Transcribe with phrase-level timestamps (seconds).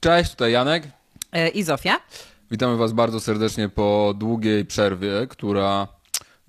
[0.00, 0.82] Cześć, tutaj Janek.
[1.32, 2.00] E, I Zofia.
[2.50, 5.88] Witamy Was bardzo serdecznie po długiej przerwie, która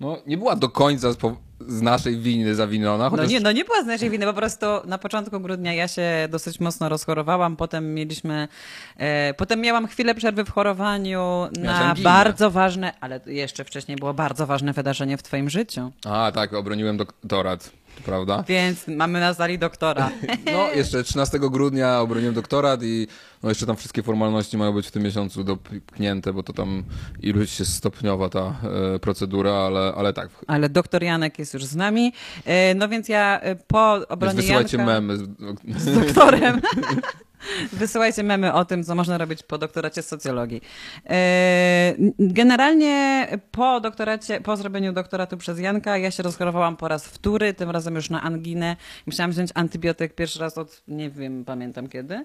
[0.00, 3.04] no, nie była do końca z, naszej winy zawiniona.
[3.04, 3.30] No Chociaż...
[3.30, 6.60] nie, no nie była z naszej winy, po prostu na początku grudnia ja się dosyć
[6.60, 8.48] mocno rozchorowałam, potem mieliśmy,
[8.96, 12.04] e, potem miałam chwilę przerwy w chorowaniu na anginę.
[12.04, 16.96] bardzo ważne, ale jeszcze wcześniej było bardzo ważne wydarzenie w twoim życiu, A, tak, obroniłem
[16.96, 18.44] doktorat, to prawda?
[18.48, 20.10] więc mamy na sali doktora.
[20.52, 23.06] No, jeszcze 13 grudnia obroniłem doktorat i
[23.42, 26.84] no, jeszcze tam wszystkie formalności mają być w tym miesiącu dopchnięte, bo to tam
[27.20, 28.54] iluś się stopniowa ta
[28.94, 30.28] e, procedura, ale, ale tak.
[30.46, 32.12] Ale doktor Janek jest już z nami,
[32.44, 35.16] e, no więc ja e, po Więc obronie wysyłajcie Janka memy.
[35.16, 35.28] z-
[35.76, 36.60] z doktorem.
[37.72, 40.60] Wysyłajcie memy o tym, co można robić po doktoracie z socjologii.
[42.18, 47.70] Generalnie po doktoracie, po zrobieniu doktoratu przez Janka, ja się rozchorowałam po raz wtóry, tym
[47.70, 48.76] razem już na anginę.
[49.06, 52.24] Musiałam wziąć antybiotyk pierwszy raz od, nie wiem, pamiętam kiedy.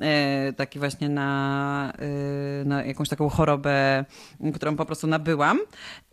[0.00, 1.92] E, Taki właśnie na,
[2.62, 4.04] e, na jakąś taką chorobę,
[4.54, 5.58] którą po prostu nabyłam.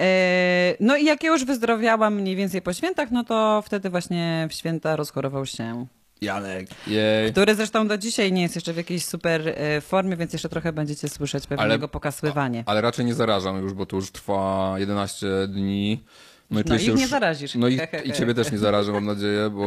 [0.01, 4.47] E, No i jak ja już wyzdrowiałam mniej więcej po świętach, no to wtedy właśnie
[4.49, 5.85] w święta rozchorował się
[6.21, 6.67] Janek.
[6.87, 7.31] Jej.
[7.31, 11.09] który zresztą do dzisiaj nie jest jeszcze w jakiejś super formie, więc jeszcze trochę będziecie
[11.09, 12.63] słyszeć pewnie Ale- jego pokasływanie.
[12.65, 16.03] Ale raczej nie zarażam już, bo to już trwa 11 dni.
[16.52, 16.99] No, i No ich już...
[16.99, 17.55] nie zarazisz.
[17.55, 19.66] No i, i ciebie też nie zarażę, mam nadzieję, bo,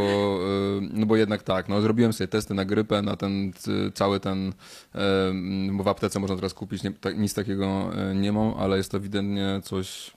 [0.78, 4.20] y, no bo jednak tak, no zrobiłem sobie testy na grypę, na ten y, cały
[4.20, 4.52] ten,
[5.72, 8.90] bo w aptece można teraz kupić, nie, tak, nic takiego y, nie mam, ale jest
[8.90, 10.10] to ewidentnie coś,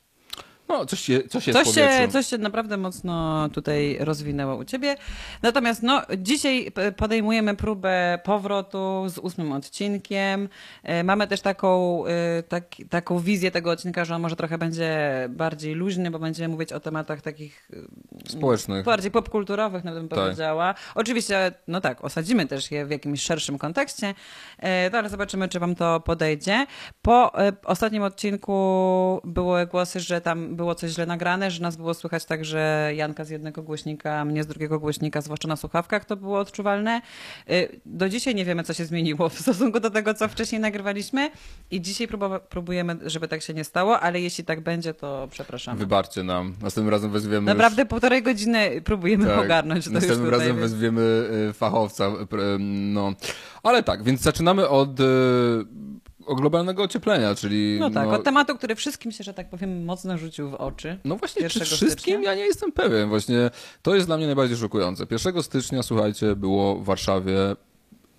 [0.70, 4.96] no coś, je, coś w Coś się, coś się naprawdę mocno tutaj rozwinęło u ciebie.
[5.42, 10.50] Natomiast no, dzisiaj podejmujemy próbę powrotu z ósmym odcinkiem.
[10.84, 14.98] E, Mamy też taką, e, tak, taką wizję tego odcinka, że on może trochę będzie
[15.30, 17.70] bardziej luźny, bo będziemy mówić o tematach takich
[18.26, 18.86] e, Społecznych.
[18.86, 20.20] bardziej popkulturowych, nawet bym Tak.
[20.20, 20.74] powiedziała.
[20.96, 24.14] Oczywiście, no tak, osadzimy też je w jakimś szerszym kontekście,
[24.60, 26.66] e, no ale zobaczymy, czy wam to podejdzie.
[27.02, 27.32] Po
[27.66, 28.58] ostatnim odcinku
[29.24, 33.24] były głosy, że tam było coś źle nagrane, że nas było słychać tak, że Janka
[33.26, 37.02] z jednego głośnika, mnie z drugiego głośnika, zwłaszcza na słuchawkach, to było odczuwalne.
[37.50, 41.32] E, Do dzisiaj nie wiemy, co się zmieniło w stosunku do tego, co wcześniej nagrywaliśmy
[41.72, 42.08] i dzisiaj
[42.50, 45.80] próbujemy, żeby tak się nie stało, ale jeśli tak będzie, to przepraszamy.
[45.80, 47.90] Wybaczcie nam, następnym razem wezwiemy Naprawdę już...
[47.90, 50.40] półtorej godziny próbujemy Tak, ogarnąć to Następnym tutaj.
[50.40, 51.02] razem więc- wezwiemy
[51.50, 52.08] y, fachowca.
[52.08, 52.12] y,
[52.60, 53.14] No.
[53.64, 55.04] Ale tak, więc zaczynamy od y,
[56.28, 57.78] o globalnego ocieplenia, czyli.
[57.80, 61.00] No tak, od tematu, który wszystkim się, że tak powiem, mocno rzucił w oczy.
[61.06, 61.90] No właśnie, czy 1 wszystkim?
[61.90, 62.22] stycznia?
[62.22, 63.10] Ja nie jestem pewien.
[63.10, 63.52] Właśnie
[63.82, 65.06] to jest dla mnie najbardziej szokujące.
[65.12, 67.56] 1 stycznia, słuchajcie, było w Warszawie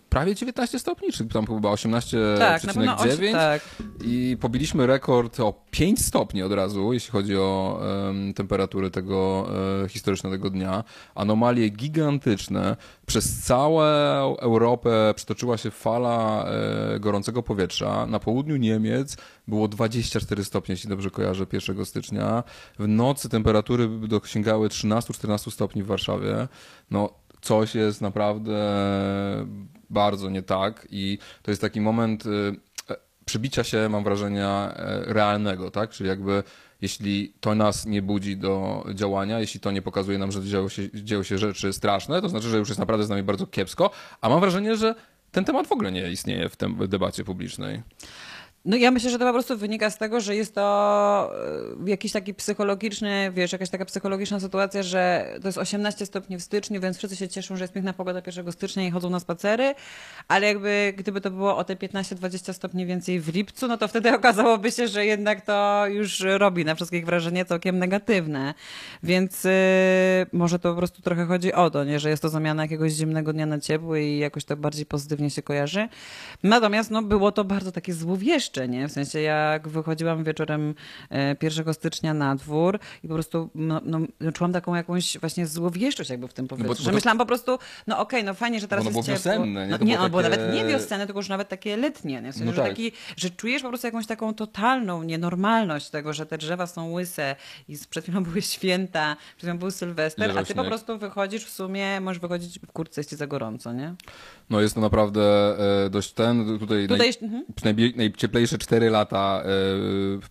[0.09, 3.63] prawie 19 stopni, czy tam chyba 18,9 Tak, na pewno osi, tak.
[4.05, 7.81] i pobiliśmy rekord o 5 stopni od razu, jeśli chodzi o
[8.11, 9.49] em, temperatury tego
[9.85, 10.85] e, historycznego dnia.
[11.15, 12.77] Anomalie gigantyczne.
[13.07, 13.81] Przez całą
[14.37, 18.07] Europę przetoczyła się fala e, gorącego powietrza.
[18.07, 19.17] Na południu Niemiec
[19.49, 22.45] było 24 stopnie, jeśli dobrze kojarzę, 1 stycznia.
[22.79, 26.49] W nocy temperatury dosięgały 13-14 stopni w Warszawie.
[26.91, 27.11] No,
[27.41, 28.55] coś jest naprawdę
[29.91, 32.31] bardzo nie tak i to jest taki moment y,
[32.91, 35.91] e, przybicia się, mam wrażenia, e, realnego, tak?
[35.91, 36.43] Czyli jakby
[36.81, 41.25] jeśli to nas nie budzi do działania, jeśli to nie pokazuje nam, że dzieją się,
[41.25, 43.91] się rzeczy straszne, to znaczy, że już jest naprawdę z nami bardzo kiepsko,
[44.21, 44.94] a mam wrażenie, że
[45.32, 47.82] ten temat w ogóle nie istnieje w debacie publicznej.
[48.69, 51.31] No ja myślę, że to po prostu wynika z tego, że jest to
[51.87, 56.43] e, jakiś taki psychologiczny, wiesz, jakaś taka psychologiczna sytuacja, że to jest 18 stopni w
[56.43, 59.75] styczniu, więc wszyscy się cieszą, że jest piękna pogoda 1 stycznia i chodzą na spacery,
[60.29, 64.15] ale jakby gdyby to było o te 15-20 stopni więcej w lipcu, no to wtedy
[64.19, 68.55] okazałoby się, że jednak to już robi na wszystkich wrażenie całkiem negatywne.
[69.03, 69.50] Więc y,
[70.33, 72.00] może to po prostu trochę chodzi o to, nie?
[72.00, 75.43] że jest to zamiana jakiegoś zimnego dnia na ciepły i jakoś tak bardziej pozytywnie się
[75.43, 75.89] kojarzy.
[76.43, 78.89] Natomiast no, było to bardzo takie złowieszcze, nie?
[78.89, 80.75] W sensie jak wychodziłam wieczorem
[81.11, 83.99] e, 1 stycznia na dwór i po prostu no, no,
[84.35, 86.75] czułam taką jakąś właśnie złowieszczość jakby w tym powietrzu.
[86.75, 89.32] bo że myślałam po prostu, no okej, no fajnie, że teraz Ono jest było ciepło.
[89.32, 89.71] wiosenne, nie?
[89.73, 92.32] No, To nie, było no, takie- nawet nie wiosenne, tylko już nawet takie letnie, nie?
[92.32, 92.71] W sensie, No że, tak.
[92.71, 97.37] taki, że czujesz po prostu jakąś taką totalną nienormalność tego, że te drzewa są łyse
[97.69, 100.69] i przed chwilą były święta, przed chwilą był Sylwester, Leżał a ty po śnieg.
[100.69, 103.94] prostu wychodzisz w sumie, możesz wychodzić w kurtce, jest ci za gorąco, nie?
[104.50, 105.21] No jest to naprawdę
[105.87, 107.44] e, dość ten, tutaj, Tutaj naj, jeszcze- mhm.
[107.65, 107.93] najbie-
[108.49, 109.49] dzisiejsze 4 lata e,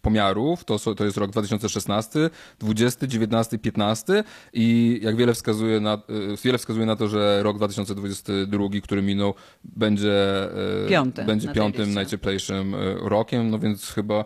[0.01, 2.29] pomiarów, to, to jest rok 2016,
[2.59, 4.23] 20, 19, 15
[4.53, 5.99] i jak wiele wskazuje na, e,
[6.43, 9.33] wiele wskazuje na to, że rok 2022, który minął,
[9.63, 10.43] będzie,
[10.85, 14.25] e, Piąty będzie piątym najcieplejszym rokiem, no więc chyba...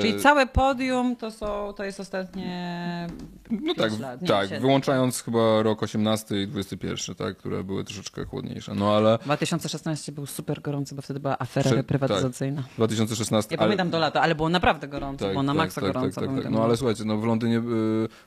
[0.00, 3.06] Czyli całe podium to, są, to jest ostatnie
[3.50, 8.74] No tak, lat, tak wyłączając chyba rok 18 i 21, tak, które były troszeczkę chłodniejsze,
[8.74, 9.18] no ale...
[9.24, 12.62] 2016 był super gorący, bo wtedy była afera Prze reprywatyzacyjna.
[12.62, 13.19] Tak, 2016.
[13.50, 13.66] Ja ale...
[13.66, 16.20] pamiętam do lata, ale było naprawdę gorąco, tak, było na tak, maksa tak, gorąco.
[16.20, 16.52] Tak, tak, tak.
[16.52, 17.62] No ale słuchajcie, no w Londynie, y,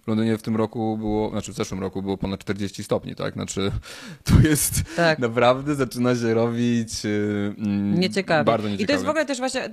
[0.01, 3.34] w Londynie w tym roku było, znaczy w zeszłym roku było ponad 40 stopni, tak?
[3.34, 3.72] Znaczy
[4.24, 5.19] to jest tak.
[5.19, 7.56] naprawdę zaczyna się robić yy,
[8.00, 8.44] nieciekawie.
[8.44, 8.84] bardzo nieciekawie.
[8.84, 9.69] I to jest w ogóle też właśnie,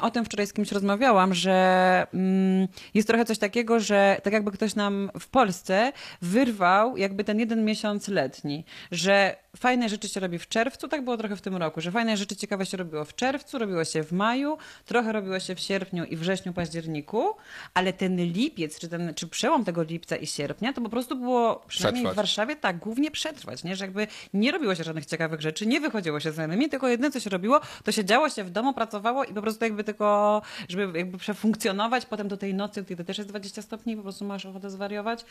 [0.00, 4.50] o tym wczoraj z kimś rozmawiałam, że ym, jest trochę coś takiego, że tak jakby
[4.50, 10.38] ktoś nam w Polsce wyrwał jakby ten jeden miesiąc letni, że fajne rzeczy się robi
[10.38, 13.14] w czerwcu, tak było trochę w tym roku, że fajne rzeczy ciekawe się robiło w
[13.14, 14.53] czerwcu, robiło się w maju,
[14.86, 17.36] trochę robiło się w sierpniu i wrześniu, październiku,
[17.74, 21.62] ale ten lipiec, czy, ten, czy przełom tego lipca i sierpnia, to po prostu było,
[21.68, 22.14] przynajmniej przetrwać.
[22.14, 23.76] w Warszawie, tak, głównie przetrwać, nie?
[23.76, 27.10] że jakby nie robiło się żadnych ciekawych rzeczy, nie wychodziło się z znajomymi, tylko jedyne,
[27.10, 30.42] co się robiło, to się działo się w domu, pracowało i po prostu jakby tylko,
[30.68, 34.46] żeby jakby przefunkcjonować, potem do tej nocy, kiedy też jest 20 stopni, po prostu masz
[34.46, 35.24] ochotę zwariować,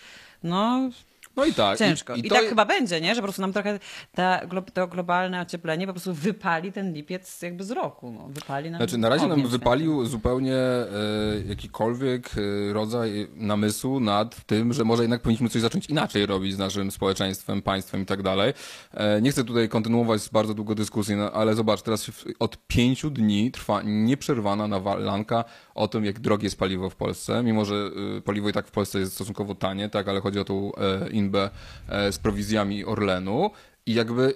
[0.44, 0.90] no
[1.36, 1.78] no i tak.
[1.78, 2.16] Ciężko.
[2.16, 3.16] I, i, I tak chyba będzie, nie?
[3.16, 3.80] Że po prostu nam trochę
[4.12, 4.42] ta,
[4.74, 8.12] to globalne ocieplenie po prostu wypali ten lipiec jakby z roku.
[8.12, 8.28] No.
[8.30, 10.88] Wypali nam Znaczy na razie nam wypalił zupełnie e,
[11.48, 16.58] jakikolwiek e, rodzaj namysłu nad tym, że może jednak powinniśmy coś zacząć inaczej robić z
[16.58, 18.54] naszym społeczeństwem, państwem i tak dalej.
[18.94, 23.52] E, nie chcę tutaj kontynuować bardzo długo dyskusji, no, ale zobacz, teraz od pięciu dni
[23.52, 25.44] trwa nieprzerwana nawalanka
[25.76, 27.76] o tym, jak drogie jest paliwo w Polsce, mimo że
[28.18, 31.10] e, paliwo i tak w Polsce jest stosunkowo tanie, tak, ale chodzi o tą e,
[31.90, 33.52] E, z prowizjami Orlenu.
[33.86, 34.34] I jakby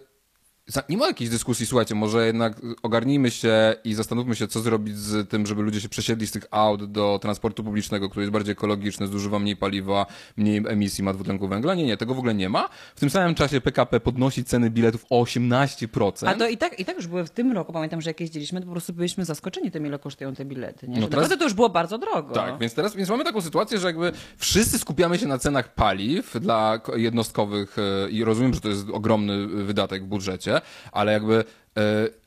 [0.90, 5.30] nie ma jakiejś dyskusji, słuchajcie, może jednak ogarnijmy się i zastanówmy się, co zrobić z
[5.30, 9.08] tym, żeby ludzie się przesiedli z tych aut do transportu publicznego, który jest bardziej ekologiczny,
[9.08, 10.06] zużywa mniej paliwa,
[10.38, 11.76] mniej emisji ma dwutlenku węgla.
[11.76, 12.70] Nie, nie, tego w ogóle nie ma.
[12.96, 16.28] W tym samym czasie PKP podnosi ceny biletów o 18%.
[16.28, 18.60] A to i tak, i tak już były w tym roku, pamiętam, że jak jeździliśmy,
[18.60, 20.88] to po prostu byliśmy zaskoczeni tym, ile kosztują te bilety.
[20.88, 21.00] Nie?
[21.00, 22.34] no teraz, to już było bardzo drogo.
[22.34, 26.40] Tak, więc teraz więc mamy taką sytuację, że jakby wszyscy skupiamy się na cenach paliw
[26.42, 30.57] dla jednostkowych e, i rozumiem, że to jest ogromny wydatek w budżecie,
[30.92, 31.44] ale jakby e,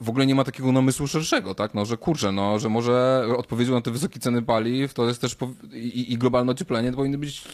[0.01, 1.75] w ogóle nie ma takiego namysłu szerszego, tak?
[1.75, 5.37] No, że kurczę, no, że może odpowiedzią na te wysokie ceny paliw to jest też
[5.73, 7.45] i, i globalne ocieplenie to powinny być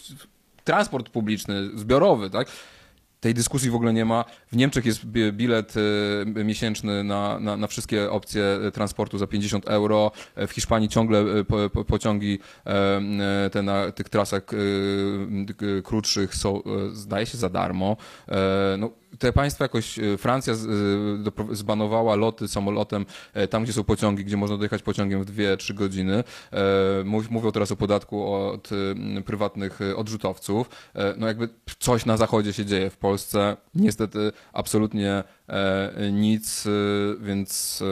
[0.64, 2.48] transport publiczny, zbiorowy, tak?
[3.20, 4.24] tej dyskusji w ogóle nie ma.
[4.52, 10.12] W Niemczech jest bilet e, miesięczny na, na, na wszystkie opcje transportu za 50 euro.
[10.36, 12.38] W Hiszpanii ciągle e, pociągi
[13.52, 14.42] te na tych trasach
[15.84, 16.62] krótszych są,
[16.92, 17.96] zdaje się, za darmo.
[18.78, 20.56] No, te państwa jakoś, e, Francja e,
[21.54, 26.24] zbanowała loty samolotem e, tam, gdzie są pociągi, gdzie można dojechać pociągiem w 2-3 godziny.
[27.30, 28.70] Mówią teraz o podatku od
[29.24, 30.70] prywatnych odrzutowców.
[31.16, 31.48] No jakby
[31.78, 33.56] coś na zachodzie się dzieje w Polsce.
[33.74, 35.24] Niestety absolutnie
[36.12, 36.64] nic,
[37.20, 37.82] więc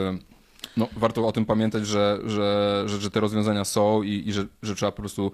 [0.77, 4.45] no, warto o tym pamiętać, że, że, że, że te rozwiązania są i, i że,
[4.63, 5.31] że trzeba po prostu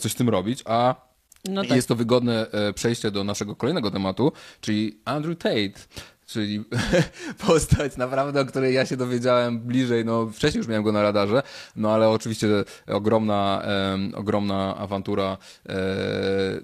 [0.00, 0.62] coś z tym robić.
[0.64, 1.07] A
[1.44, 1.76] no tak.
[1.76, 5.80] Jest to wygodne e, przejście do naszego kolejnego tematu, czyli Andrew Tate.
[6.26, 6.64] Czyli
[7.46, 11.42] postać naprawdę, o której ja się dowiedziałem bliżej, no wcześniej już miałem go na radarze,
[11.76, 12.48] no ale oczywiście
[12.86, 13.62] ogromna,
[14.14, 15.36] ogromna awantura
[15.68, 15.74] e,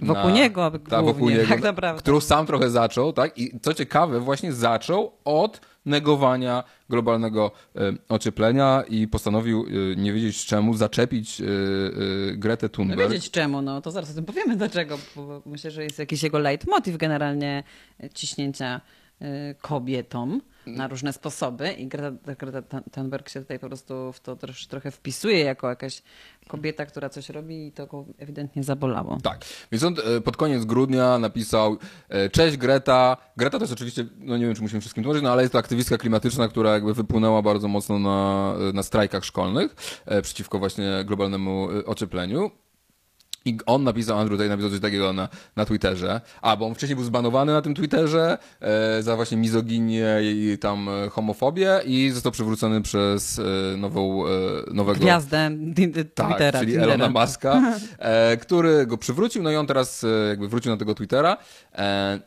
[0.02, 2.02] wokół na, niego, ta, wokół niego, tak naprawdę.
[2.02, 3.38] którą sam trochę zaczął, tak?
[3.38, 10.46] I co ciekawe, właśnie zaczął od negowania globalnego e, ocieplenia i postanowił e, nie wiedzieć
[10.46, 11.44] czemu zaczepić e,
[12.36, 13.00] Gretę Thunberg.
[13.00, 16.22] Nie wiedzieć czemu, no to zaraz o tym powiemy dlaczego, bo myślę, że jest jakiś
[16.22, 17.62] jego leitmotiv generalnie
[18.14, 18.80] ciśnięcia
[19.60, 24.66] kobietom na różne sposoby i Greta, Greta Thunberg się tutaj po prostu w to trosz,
[24.66, 26.02] trochę wpisuje jako jakaś
[26.48, 29.18] kobieta, która coś robi i to go ewidentnie zabolało.
[29.22, 31.76] Tak, więc on e, pod koniec grudnia napisał
[32.08, 33.16] e, Cześć Greta.
[33.36, 35.58] Greta to jest oczywiście, no nie wiem czy musimy wszystkim tłumaczyć, no ale jest to
[35.58, 41.68] aktywistka klimatyczna, która jakby wypłynęła bardzo mocno na, na strajkach szkolnych e, przeciwko właśnie globalnemu
[41.86, 42.50] ociepleniu.
[43.46, 46.20] I on napisał, Andrew tutaj napisał coś takiego na, na Twitterze.
[46.42, 50.88] A, bo on wcześniej był zbanowany na tym Twitterze e, za właśnie mizoginię i tam
[50.88, 54.30] e, homofobię i został przywrócony przez e, nową, e,
[54.74, 55.00] nowego...
[55.00, 55.50] Gwiazdę
[56.14, 56.60] tak, Twittera.
[56.60, 56.94] czyli Tindera.
[56.94, 57.62] Elona Muska,
[57.98, 61.36] e, który go przywrócił, no i on teraz e, jakby wrócił na tego Twittera,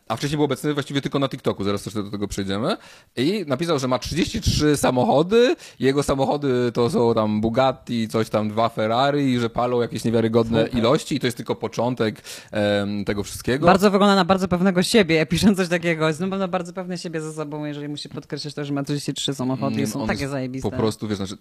[0.07, 2.77] a wcześniej był obecny właściwie tylko na TikToku, zaraz też do tego przejdziemy.
[3.15, 8.69] I napisał, że ma 33 samochody, jego samochody to są tam Bugatti, coś tam, dwa
[8.69, 10.79] Ferrari i że palą jakieś niewiarygodne Super.
[10.79, 12.21] ilości miłości i to jest tylko początek
[12.51, 13.65] em, tego wszystkiego.
[13.65, 16.07] Bardzo wygląda na bardzo pewnego siebie, pisząc coś takiego.
[16.07, 19.33] Jest na pewno bardzo pewny siebie ze sobą, jeżeli musi podkreślać to, że ma 33
[19.33, 20.71] samochody i Nie, są takie zajebiste.
[20.71, 21.37] Po prostu, wiesz, znaczy,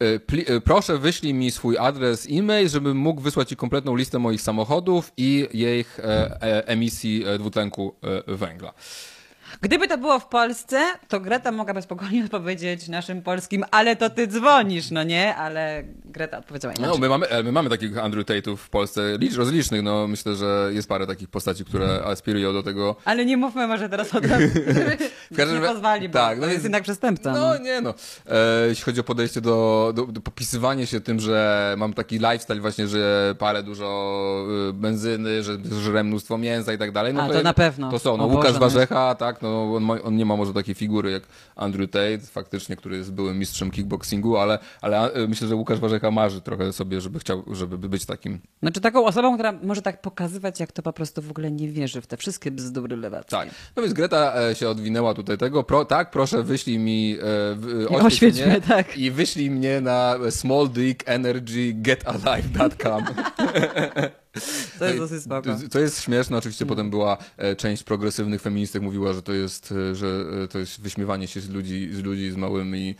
[0.00, 4.40] e, e, proszę wyślij mi swój adres e-mail, żebym mógł wysłać ci kompletną listę moich
[4.40, 7.94] samochodów i ich e, emisji dwutlenku
[8.26, 8.72] węgla.
[9.60, 14.26] Gdyby to było w Polsce, to Greta mogłaby spokojnie odpowiedzieć naszym polskim, ale to ty
[14.26, 15.36] dzwonisz, no nie?
[15.36, 16.94] Ale Greta odpowiedziała inaczej.
[16.94, 20.36] No, my mamy, e, my mamy takich Andrew Tate'ów w Polsce, licz, rozlicznych, no myślę,
[20.36, 22.96] że jest parę takich postaci, które aspirują do tego.
[23.04, 24.30] Ale nie mówmy może teraz o tym,
[25.36, 27.32] każdym nie pozwali, bo tak, to no jest jednak przestępca.
[27.32, 27.40] No.
[27.40, 27.94] No nie no,
[28.26, 32.60] e, jeśli chodzi o podejście do, do, do popisywania się tym, że mam taki lifestyle
[32.60, 37.26] właśnie, że palę dużo e, benzyny, że żrę mnóstwo mięsa i tak dalej, no A,
[37.26, 37.90] to jest- na pewno.
[37.90, 40.36] To są, no O Łukasz Boże, no Warzecha, tak, no on, ma, on nie ma
[40.36, 41.22] może takiej figury jak
[41.56, 46.10] Andrew Tate, faktycznie, który jest byłym mistrzem kickboxingu, ale, ale e, myślę, że Łukasz Warzecha
[46.10, 50.60] marzy trochę sobie, żeby chciał, żeby być takim, Znaczy taką osobą, która może tak pokazywać,
[50.60, 53.30] jak to po prostu w ogóle nie wierzy w te wszystkie bzdury lewackie.
[53.30, 53.48] tak.
[53.76, 57.26] No więc Greta e, się odwinęła tutaj tego, Pro, tak, proszę wyślij mi, e,
[57.90, 58.98] I oświeć mnie, tak.
[58.98, 63.04] i wyślij mnie na smalldickenergygetalive.com.
[64.78, 65.50] To jest dosyć spoko.
[65.70, 69.94] To jest śmieszne, oczywiście potem była e, część progresywnych feministek mówiła, że to jest, e,
[69.94, 70.06] że
[70.44, 72.94] e, to jest wyśmiewanie się z ludzi, z ludzi z małymi,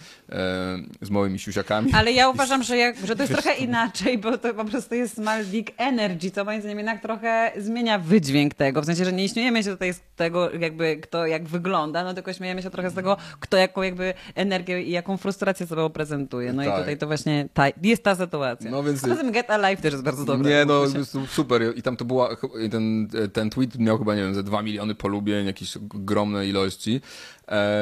[1.01, 1.93] z małymi siusiakami.
[1.93, 5.45] Ale ja uważam, że, że to jest trochę inaczej, bo to po prostu jest Small
[5.45, 8.83] Dick Energy, co moim zdaniem jednak trochę zmienia wydźwięk tego.
[8.83, 12.33] W sensie, że nie śmiejemy się tutaj z tego, jakby kto jak wygląda, no tylko
[12.33, 16.53] śmiejemy się trochę z tego, kto jaką jakby energię i jaką frustrację sobą prezentuje.
[16.53, 16.75] No Tak.
[16.75, 18.71] i tutaj to właśnie ta, jest ta sytuacja.
[18.71, 20.51] No więc- poza tym Get Alive też jest bardzo dobry.
[20.51, 20.87] Nie, no
[21.27, 21.73] su- super.
[21.77, 22.37] I tam to była,
[22.71, 27.01] ten, ten tweet miał chyba, nie wiem, ze 2 miliony polubień, jakieś ogromne ilości.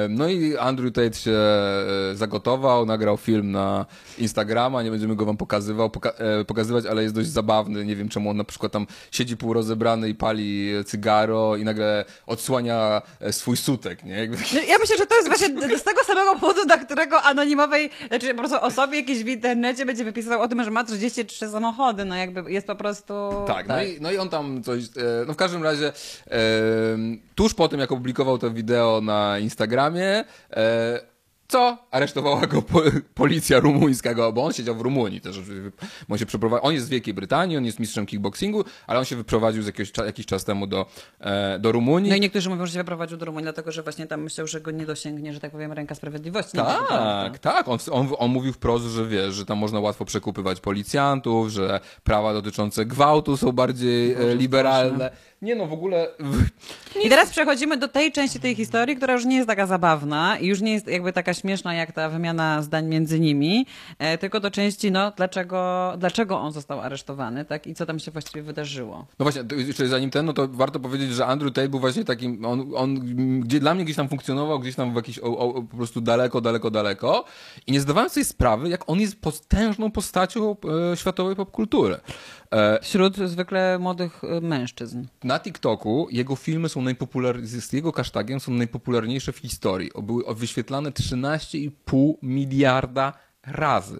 [0.08, 3.86] No i Andrew Tate się e, zagotował, nagrał film na
[4.18, 7.84] Instagrama, nie będziemy go wam pokazywał, poka e, pokazywać, ale jest dość zabawny.
[7.84, 13.02] Nie wiem czemu on na przykład tam siedzi półrozebrany i pali cygaro i nagle odsłania
[13.20, 14.28] e, swój sutek, nie?
[14.28, 18.34] No, Ja myślę, że to jest właśnie z tego samego powodu, dla którego anonimowej, znaczy
[18.34, 22.16] po prostu osobie jakiejś w internecie będzie wypisał o tym, że ma 33 samochody, no
[22.16, 23.12] jakby jest po prostu...
[23.46, 24.82] Tak, No, i, no i on tam coś,
[25.26, 25.92] no w każdym razie
[27.34, 31.14] tuż po tym, jak opublikował to wideo na Instagramie, e,
[31.48, 31.78] co?
[31.90, 32.82] Aresztowała go po,
[33.14, 35.40] policja rumuńska, go- bo on siedział w Rumunii też.
[36.10, 39.16] On, się przeprowadził, on jest z Wielkiej Brytanii, on jest mistrzem kickboxingu, ale on się
[39.16, 40.86] wyprowadził z jakiegoś, jakiś czas temu do,
[41.20, 42.10] e, do Rumunii.
[42.10, 44.60] No i niektórzy mówią, że się wyprowadził do Rumunii, dlatego że właśnie tam myślał, że
[44.60, 46.56] go nie dosięgnie, że tak powiem, ręka sprawiedliwości.
[46.56, 47.68] Tak, tak.
[47.68, 52.32] On, on, on mówił wprost, że wiesz, że tam można łatwo przekupywać policjantów, że prawa
[52.32, 55.10] dotyczące gwałtu są bardziej e, liberalne.
[55.44, 56.08] Nie no, w ogóle...
[57.04, 60.46] I teraz przechodzimy do tej części tej historii, która już nie jest taka zabawna i
[60.46, 63.66] już nie jest jakby taka śmieszna jak ta wymiana zdań między nimi,
[63.98, 68.10] e, tylko do części, no, dlaczego, dlaczego on został aresztowany, tak, i co tam się
[68.10, 69.06] właściwie wydarzyło.
[69.18, 72.44] No właśnie, jeszcze zanim ten, no to warto powiedzieć, że Andrew Tate był właśnie takim,
[72.44, 72.94] on, on
[73.40, 76.40] gdzie, dla mnie gdzieś tam funkcjonował, gdzieś tam w jakiś, o, o, po prostu daleko,
[76.40, 77.24] daleko, daleko
[77.66, 80.56] i nie zdawałem sobie sprawy, jak on jest potężną postacią
[80.92, 81.96] e, światowej popkultury.
[82.50, 85.04] E, Wśród zwykle młodych e, mężczyzn.
[85.24, 89.90] na TikToku jego filmy są najpopularniejsze, z jego hashtagiem są najpopularniejsze w historii.
[90.02, 93.12] Były wyświetlane 13,5 miliarda
[93.46, 93.98] razy.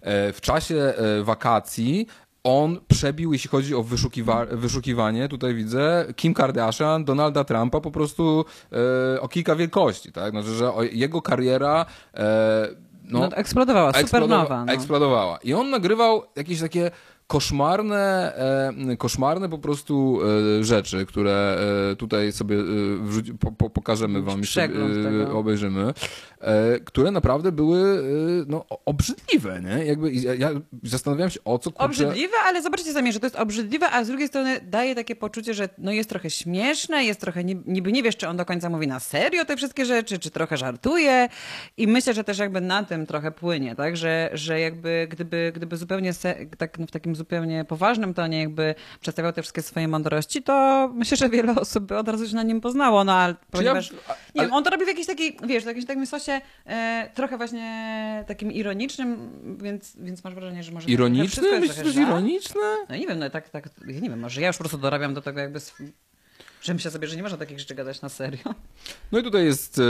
[0.00, 2.06] E, W czasie e, wakacji
[2.44, 8.44] on przebił, jeśli chodzi o wyszukiwa wyszukiwanie, tutaj widzę, Kim Kardashian, Donalda Trumpa po prostu
[9.16, 10.30] e, o kilka wielkości, tak?
[10.30, 12.68] Znaczy, że jego kariera e,
[13.08, 14.44] No, no, eksplodowała, supernowa.
[14.44, 14.72] eksplodowa- No.
[14.72, 15.38] eksplodowała.
[15.38, 16.90] I on nagrywał jakieś takie
[17.26, 18.32] koszmarne,
[18.92, 20.18] e, koszmarne po prostu
[20.60, 21.58] e, rzeczy, które
[21.92, 22.56] e, tutaj sobie
[23.40, 25.38] po, po, pokażemy wam, e, tego.
[25.38, 25.94] obejrzymy,
[26.84, 28.04] które naprawdę były
[28.46, 29.84] no, obrzydliwe, nie?
[29.84, 30.50] Jakby ja,
[30.82, 31.84] zastanawiałem się o co kurczę...
[31.84, 35.54] Obrzydliwe, ale zobaczcie sami, że to jest obrzydliwe, a z drugiej strony daje takie poczucie,
[35.54, 38.70] że no jest trochę śmieszne, jest trochę, ni- niby nie wiesz, czy on do końca
[38.70, 41.28] mówi na serio te wszystkie rzeczy, czy trochę żartuje
[41.76, 45.76] i myślę, że też jakby na tym trochę płynie, tak, że, że jakby gdyby, gdyby
[45.76, 46.12] zupełnie
[46.58, 51.16] tak no w takim zupełnie poważnym tonie jakby przedstawiał te wszystkie swoje mądrości, to myślę,
[51.16, 53.96] że wiele osób by od razu się na nim poznało, no ale ponieważ, a- nie
[54.34, 57.36] ale- wiem, on to robi w jakiejś takiej, wiesz, w jakimś takim sosie e, trochę
[57.36, 59.30] właśnie takim ironicznym,
[59.62, 60.88] więc, więc masz wrażenie, że może...
[60.88, 61.60] Ironiczne?
[61.60, 62.60] Myślisz, że jest ironiczne?
[62.88, 65.14] No nie wiem, no tak, tak, ja nie wiem, może ja już po prostu dorabiam
[65.14, 65.92] do tego jakby, sw-
[66.62, 68.54] że myślę sobie, że nie można takich rzeczy gadać na serio.
[69.12, 69.82] No i tutaj jest e,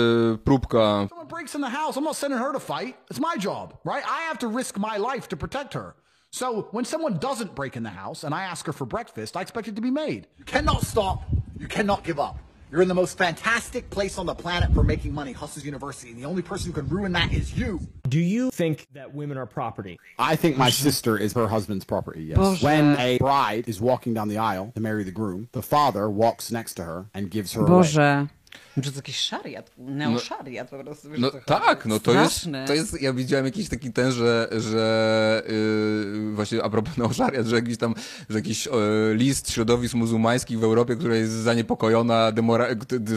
[0.44, 2.96] próbka someone breaks in the house, I'm not sending her to fight.
[3.14, 4.04] It's my job, right?
[4.06, 5.92] I have to risk my life to protect her.
[6.36, 9.40] So when someone doesn't break in the house and I ask her for breakfast, I
[9.40, 10.26] expect it to be made.
[10.36, 11.22] You cannot stop.
[11.58, 12.38] You cannot give up.
[12.70, 16.20] You're in the most fantastic place on the planet for making money, Hustles University, and
[16.20, 17.80] the only person who can ruin that is you.
[18.06, 19.98] Do you think that women are property?
[20.18, 22.36] I think my sister is her husband's property, yes.
[22.36, 22.62] Boże.
[22.62, 26.52] When a bride is walking down the aisle to marry the groom, the father walks
[26.52, 28.28] next to her and gives her away.
[28.76, 31.08] Czy to jest jakiś szariat, neoszariat po prostu.
[31.18, 36.32] No tak, no to jest, to jest, ja widziałem jakiś taki ten, że, że yy,
[36.32, 37.94] właśnie a propos neoszariat, że jakiś tam,
[38.28, 38.72] że jakiś yy,
[39.14, 42.66] list środowisk muzułmańskich w Europie, która jest zaniepokojona demora,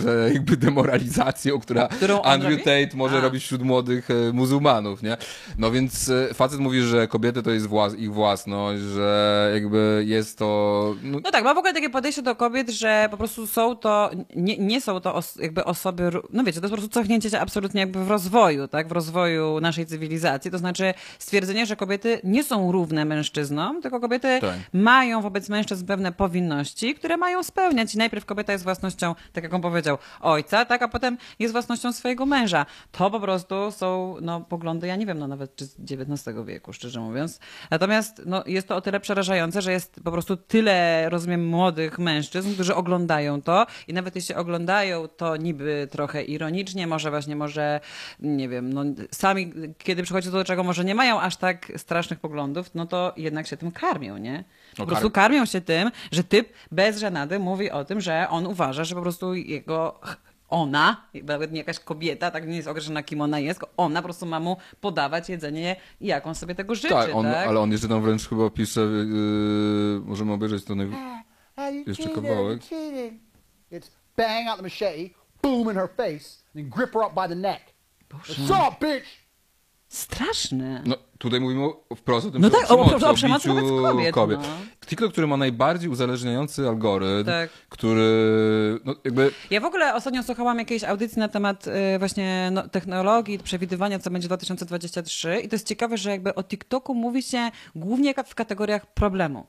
[0.04, 2.64] że jakby demoralizacją, która Którą Andrew robi?
[2.64, 3.22] Tate może A.
[3.22, 5.18] robić wśród młodych yy, muzułmanów, nie?
[5.58, 10.38] No więc yy, facet mówi, że kobiety to jest włas, ich własność, że jakby jest
[10.38, 10.96] to...
[11.04, 14.12] No, No tak, ma w ogóle takie podejście do kobiet, że po prostu są to,
[14.36, 17.40] nie, nie są to os, jakby osoby, no wiecie, to jest po prostu cofnięcie się
[17.40, 22.44] absolutnie jakby w rozwoju, tak, w rozwoju naszej cywilizacji, to znaczy stwierdzenie, że kobiety nie
[22.44, 24.56] są równe mężczyznom, tylko kobiety Tak.
[24.74, 29.54] mają wobec mężczyzn pewne powinności, które mają spełniać i najpierw kobieta jest własnością, tak jak
[29.54, 32.66] on powiedział, ojca, tak, a potem jest własnością swojego męża.
[32.92, 36.74] To po prostu są, no, poglądy, ja nie wiem, no nawet czy z XIX wieku,
[36.74, 37.40] szczerze mówiąc.
[37.72, 42.54] Natomiast, no, jest to o tyle przerażające, że jest po prostu tyle, rozumiem, młodych mężczyzn,
[42.54, 47.80] którzy oglądają to i nawet jeśli oglądają to niby trochę ironicznie, może właśnie, może,
[48.20, 52.20] nie wiem, no, sami, kiedy przychodzi to do czego, może nie mają aż tak strasznych
[52.20, 54.44] poglądów, no to jednak się tym karmią, nie?
[54.78, 58.28] Po No, prostu kar- karmią się tym, że typ bez żenady mówi o tym, że
[58.30, 60.00] on uważa, że po prostu jego
[60.50, 64.26] ona, nawet nie jakaś kobieta, tak nie jest określona kim ona jest, ona po prostu
[64.26, 67.16] ma mu podawać jedzenie, jak on sobie tego życzy, tak, tak?
[67.16, 70.88] on, ale on jeszcze tam wręcz chyba pisze, yy, możemy obejrzeć to naj...
[71.88, 72.62] Jeszcze kawałek.
[73.72, 75.10] It's bang out the machete,
[75.50, 77.62] boom in her face, then grip her up by the neck.
[78.14, 79.06] What's up, bitch?
[79.88, 80.82] Straszne.
[80.86, 84.14] No, tutaj mówimy o- wprost o tym, No tak, o- o- przemocy, o przemocy wobec
[84.14, 84.48] kobiet, no.
[84.86, 87.50] TikTok, który ma najbardziej uzależniający algorytm, Tak.
[87.70, 92.68] który, no jakby, Ja w ogóle ostatnio słuchałam jakiejś audycji na temat y, właśnie no,
[92.68, 97.52] technologii, przewidywania, co będzie 2023 i to jest ciekawe, że jakby o TikToku mówi się
[97.76, 99.48] głównie w kategoriach problemu.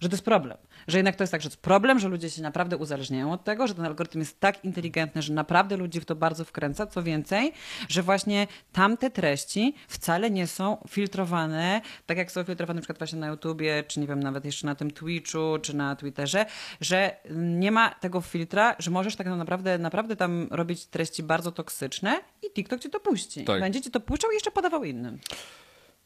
[0.00, 0.58] Że to jest problem.
[0.88, 3.44] Że jednak to jest tak, że to jest problem, że ludzie się naprawdę uzależniają od
[3.44, 6.86] tego, że ten algorytm jest tak inteligentny, że naprawdę ludzi w to bardzo wkręca.
[6.86, 7.52] Co więcej,
[7.88, 13.18] że właśnie tamte treści wcale nie są filtrowane, tak jak są filtrowane na przykład właśnie
[13.18, 16.46] na YouTubie, czy nie wiem, nawet jeszcze na tym Twitchu, czy na Twitterze,
[16.80, 22.20] że nie ma tego filtra, że możesz tak naprawdę, naprawdę tam robić treści bardzo toksyczne
[22.42, 23.44] i TikTok ci to puści.
[23.44, 23.60] Tak.
[23.60, 25.18] Będzie ci to puszczał i jeszcze podawał innym.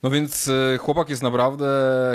[0.05, 1.67] No więc e, chłopak jest naprawdę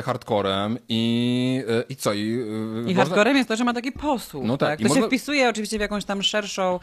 [0.06, 2.14] hardcorem i, e, i co?
[2.14, 4.44] I, e, I można- hardcorem jest to, że ma taki posłuch.
[4.46, 4.80] No tak, tak.
[4.80, 6.80] To się można- wpisuje oczywiście w jakąś tam szerszą,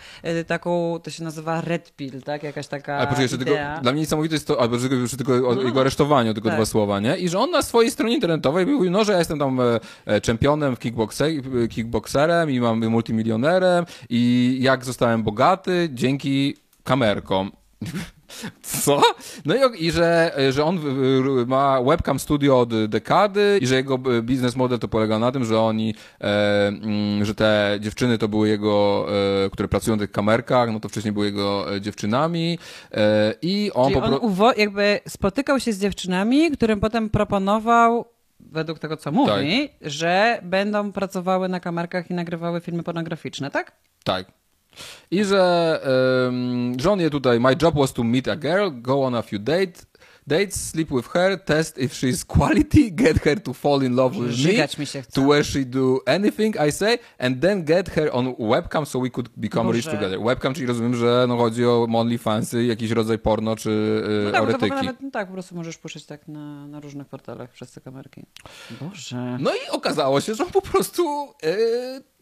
[0.46, 2.42] taką, to się nazywa red pill, tak?
[2.42, 5.62] Jakaś taka Ale poczekaj, jeszcze tylko, dla mnie niesamowite jest to, albo że tylko o
[5.62, 6.59] jego aresztowaniu, tylko Tak.
[6.59, 7.16] dwa słowa, nie?
[7.18, 9.61] I że on na swojej stronie internetowej mówił, no, że ja jestem tam
[10.22, 11.30] czempionem w kickboxe,
[11.70, 17.50] kickboxerem i mam multimilionerem i jak zostałem bogaty dzięki kamerkom.
[18.62, 19.02] Co?
[19.44, 20.80] No i, i że, że on
[21.46, 25.44] ma webcam studio od dekady i że jego y, biznes model to polega na tym,
[25.44, 29.06] że oni, e, mm, że te dziewczyny to były jego,
[29.44, 32.58] e, które pracują na tych kamerkach, no to wcześniej były jego e, dziewczynami
[32.92, 38.04] e, i on Czyli po on uwo- jakby spotykał się z dziewczynami, którym potem proponował,
[38.40, 43.72] według tego co mówi, że będą pracowały na kamerkach i nagrywały filmy pornograficzne, tak?
[44.04, 44.26] Tak.
[45.10, 45.80] I że,
[46.26, 49.22] um, że on je tutaj, my job was to meet a girl, go on a
[49.22, 49.86] few dates,
[50.26, 54.14] dates, sleep with her, test if she is quality, get her to fall in love
[54.14, 55.02] with me, Żygać chce.
[55.12, 59.10] to where she do anything I say, and then get her on webcam so we
[59.10, 59.96] could become rich Boże.
[59.96, 60.20] together.
[60.20, 64.70] Webcam, czyli rozumiem, że no chodzi o OnlyFansy, jakiś rodzaj porno czy No no tak,
[64.70, 68.22] nawet, no tak, po prostu możesz puszczać tak na, na różnych portalach przez te kamerki.
[68.80, 69.36] Boże.
[69.40, 71.28] No i okazało się, że on po prostu...
[71.42, 72.15] Yy,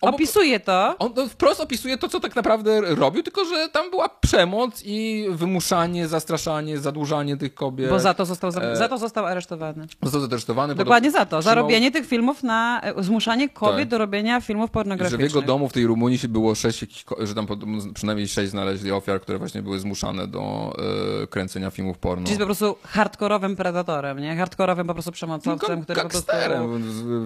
[0.00, 0.94] Opisuje to.
[0.98, 5.26] On no, wprost opisuje to, co tak naprawdę robił, tylko że tam była przemoc i
[5.30, 7.90] wymuszanie, zastraszanie, zadłużanie tych kobiet.
[7.90, 9.86] Bo za to został, za, E, za to został aresztowany.
[10.02, 10.74] Został zaresztowany.
[10.74, 11.42] Dokładnie za to.
[11.42, 12.80] Za trzymał- robienie tych filmów na.
[12.82, 13.88] e, zmuszanie kobiet Tak.
[13.88, 15.20] do robienia filmów Że pornograficznych.
[15.30, 17.46] w jego domu w tej Rumunii się było sześć, że tam
[17.94, 20.72] przynajmniej sześć znaleźli ofiar, które właśnie były zmuszane do
[21.22, 22.26] e, kręcenia filmów porno.
[22.26, 24.36] Czyli po prostu hardkorowym predatorem, nie?
[24.36, 26.32] Hardkorowym po prostu przemocowcem, który po prostu...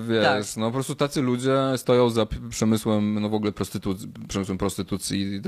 [0.08, 0.56] wiesz, Tak.
[0.56, 5.40] no po prostu tacy ludzie stoją za p- przemysłem, no w ogóle prostytucji, przemysłem prostytucji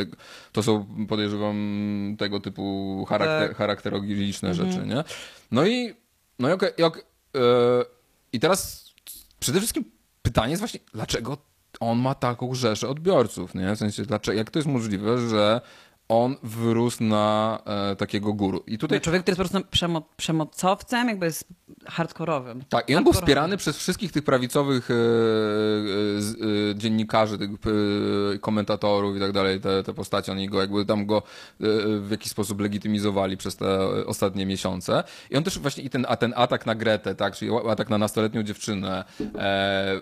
[0.52, 3.56] to są, podejrzewam, tego typu charakter, Tak.
[3.56, 4.72] charakterologiczne Mhm.
[4.72, 5.04] rzeczy, nie?
[5.50, 5.94] No i,
[6.38, 7.04] no i, okej, i, ok-
[7.37, 7.40] e,
[8.33, 8.90] i teraz
[9.40, 9.85] przede wszystkim
[10.22, 11.38] pytanie jest właśnie, dlaczego
[11.80, 13.74] on ma taką rzeszę odbiorców, nie?
[13.74, 15.61] W sensie, dlaczego, jak to jest możliwe, że
[16.11, 17.59] on wyrósł na
[17.92, 18.62] e, takiego guru.
[18.66, 21.44] I tutaj Człowiek, który jest po prostu przemo- przemocowcem, jakby jest
[21.87, 22.62] hardkorowym.
[22.68, 28.38] Tak, i on był wspierany przez wszystkich tych prawicowych e, e, e, dziennikarzy, tych e,
[28.38, 31.23] komentatorów i tak dalej, te, te postacie, oni go jakby tam go e,
[32.01, 35.03] w jakiś sposób legitymizowali przez te ostatnie miesiące.
[35.31, 37.99] I on też właśnie, i ten, a ten atak na Gretę, tak, czyli atak na
[37.99, 39.05] nastoletnią dziewczynę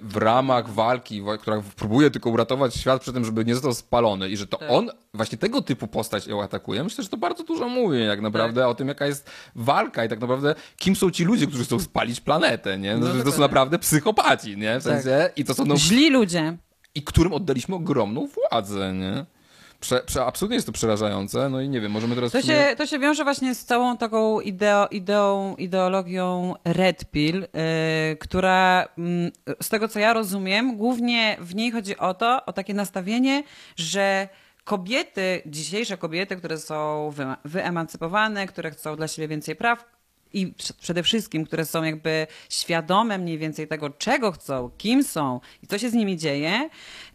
[0.02, 4.28] w ramach walki, wa- która próbuje tylko uratować świat przed tym, żeby nie został spalony
[4.28, 7.68] i że to on, właśnie tego typu postać ją atakuje, myślę, że to bardzo dużo
[7.68, 11.46] mówi jak naprawdę o tym, jaka jest walka i tak naprawdę kim są ci ludzie,
[11.46, 12.96] którzy chcą spalić planetę, nie?
[12.96, 14.80] No, że to są naprawdę psychopaci, nie?
[14.80, 16.56] W sensie, i to są no, Źli ludzie.
[16.94, 19.24] i którym oddaliśmy ogromną władzę, nie?
[19.80, 22.32] Prze, prze, absolutnie jest to przerażające, no i nie wiem, możemy teraz...
[22.32, 27.40] To sumie- się, to się wiąże właśnie z całą taką ideo, ideą, ideologią Red Pill,
[27.40, 29.30] yy, która mm,
[29.62, 33.42] z tego co ja rozumiem, głównie w niej chodzi o to, o takie nastawienie,
[33.76, 34.28] że
[34.68, 39.84] kobiety, dzisiejsze kobiety, które są wy, wyemancypowane, które chcą dla siebie więcej praw,
[40.32, 45.40] i prze- przede wszystkim, które są jakby świadome mniej więcej tego, czego chcą, kim są
[45.62, 46.70] i co się z nimi dzieje,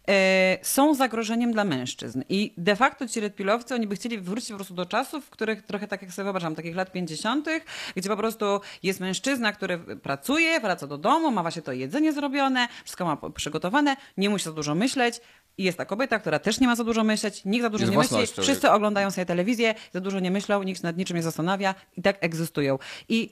[0.08, 2.22] e, są zagrożeniem dla mężczyzn.
[2.28, 5.62] I de facto ci redpilowcy, oni by chcieli wrócić po prostu do czasów, w których
[5.62, 7.48] trochę tak jak sobie wyobrażam, takich lat 50.,
[7.96, 12.68] gdzie po prostu jest mężczyzna, który pracuje, wraca do domu, ma właśnie to jedzenie zrobione,
[12.84, 15.20] wszystko ma przygotowane, nie musi za dużo myśleć.
[15.58, 17.92] I jest ta kobieta, która też nie ma za dużo myśleć, nikt za dużo Jest
[17.92, 21.22] nie myśli, wszyscy oglądają sobie telewizję, za dużo nie myślą, nikt się nad niczym nie
[21.22, 22.78] zastanawia i tak egzystują.
[23.08, 23.30] I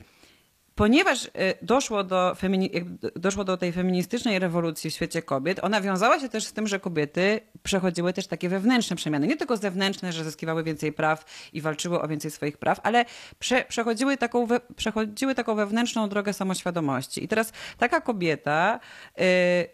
[0.75, 1.29] ponieważ y,
[1.61, 2.35] doszło do,
[3.15, 6.79] doszło do tej feministycznej rewolucji w świecie kobiet, ona wiązała się też z tym, że
[6.79, 9.27] kobiety przechodziły też takie wewnętrzne przemiany.
[9.27, 13.05] Nie tylko zewnętrzne, że zyskiwały więcej praw i walczyły o więcej swoich praw, ale
[13.39, 17.23] prze- przechodziły, taką przechodziły taką wewnętrzną drogę samoświadomości.
[17.23, 18.79] I teraz taka kobieta,
[19.19, 19.23] y,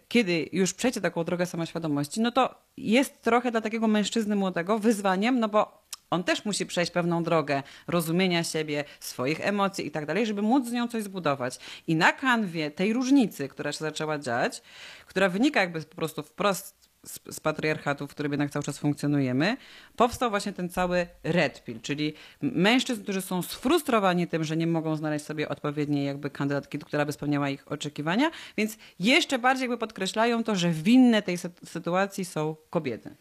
[0.07, 5.39] kiedy już przejdzie taką drogę samoświadomości, no to jest trochę dla takiego mężczyzny młodego wyzwaniem,
[5.39, 10.26] no bo on też musi przejść pewną drogę rozumienia siebie, swoich emocji i tak dalej,
[10.26, 11.60] żeby móc z nią coś zbudować.
[11.88, 14.62] I na kanwie tej różnicy, która się zaczęła dziać,
[15.06, 19.58] która wynika jakby po prostu wprost z, z patriarchatu, w którym jednak cały czas funkcjonujemy,
[19.95, 24.95] powstał właśnie ten cały red pill, czyli mężczyzn, którzy są sfrustrowani tym, że nie mogą
[24.95, 30.43] znaleźć sobie odpowiedniej jakby kandydatki, która by spełniała ich oczekiwania, więc jeszcze bardziej jakby podkreślają
[30.43, 33.15] to, że winne tej sy- sytuacji są kobiety.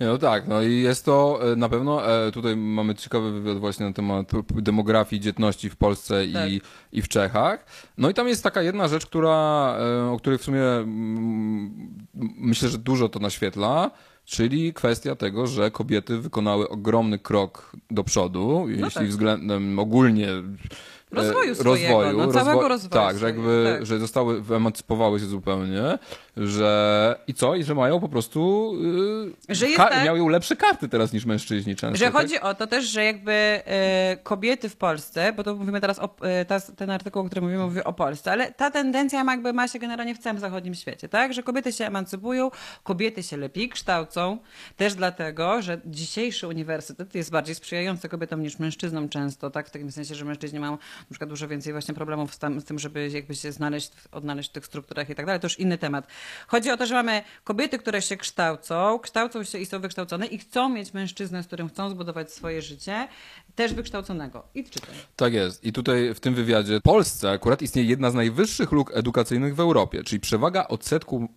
[0.00, 3.86] No tak, no i jest to e, na pewno, e, tutaj mamy ciekawy wywiad właśnie
[3.86, 6.50] na temat demografii, dzietności w Polsce Tak.
[6.50, 6.60] i,
[6.92, 7.66] i w Czechach.
[7.98, 10.62] No i tam jest taka jedna rzecz, która, e, o której w sumie
[12.36, 13.90] myślę, że dużo to naświetla,
[14.24, 19.08] czyli kwestia tego, że kobiety wykonały ogromny krok do przodu, jeśli tak.
[19.08, 20.28] względem ogólnie
[21.12, 23.86] Rozwoju swojego, no, całego rozwoju Tak, że jakby, tak.
[23.86, 25.98] że zostały, wyemancypowały się zupełnie,
[26.36, 27.54] że i co?
[27.54, 28.72] I że mają po prostu,
[29.48, 31.98] yy, Że tak- miały lepsze karty teraz niż mężczyźni często.
[31.98, 32.14] Że tak?
[32.14, 36.10] chodzi o to też, że jakby e, kobiety w Polsce, bo to mówimy teraz o,
[36.22, 39.52] e, ta, ten artykuł, o którym mówimy, mówi o Polsce, ale ta tendencja ma, jakby
[39.52, 41.32] ma się generalnie w całym zachodnim świecie, tak?
[41.32, 42.50] Że kobiety się emancypują,
[42.84, 44.38] kobiety się lepiej kształcą,
[44.76, 49.68] też dlatego, że dzisiejszy uniwersytet jest bardziej sprzyjający kobietom niż mężczyznom często, tak?
[49.68, 52.64] W takim sensie, że mężczyźni mają na przykład dużo więcej właśnie problemów z, tam, z
[52.64, 55.40] tym, żeby jakby się znaleźć, odnaleźć w tych strukturach i tak dalej.
[55.40, 56.06] To już inny temat.
[56.46, 60.38] Chodzi o to, że mamy kobiety, które się kształcą, kształcą się i są wykształcone i
[60.38, 63.08] chcą mieć mężczyznę, z którym chcą zbudować swoje życie,
[63.54, 64.48] też wykształconego.
[64.54, 64.94] I czytaj.
[65.16, 65.64] Tak jest.
[65.64, 69.60] I tutaj w tym wywiadzie w Polsce akurat istnieje jedna z najwyższych luk edukacyjnych w
[69.60, 71.28] Europie, czyli przewaga odsetku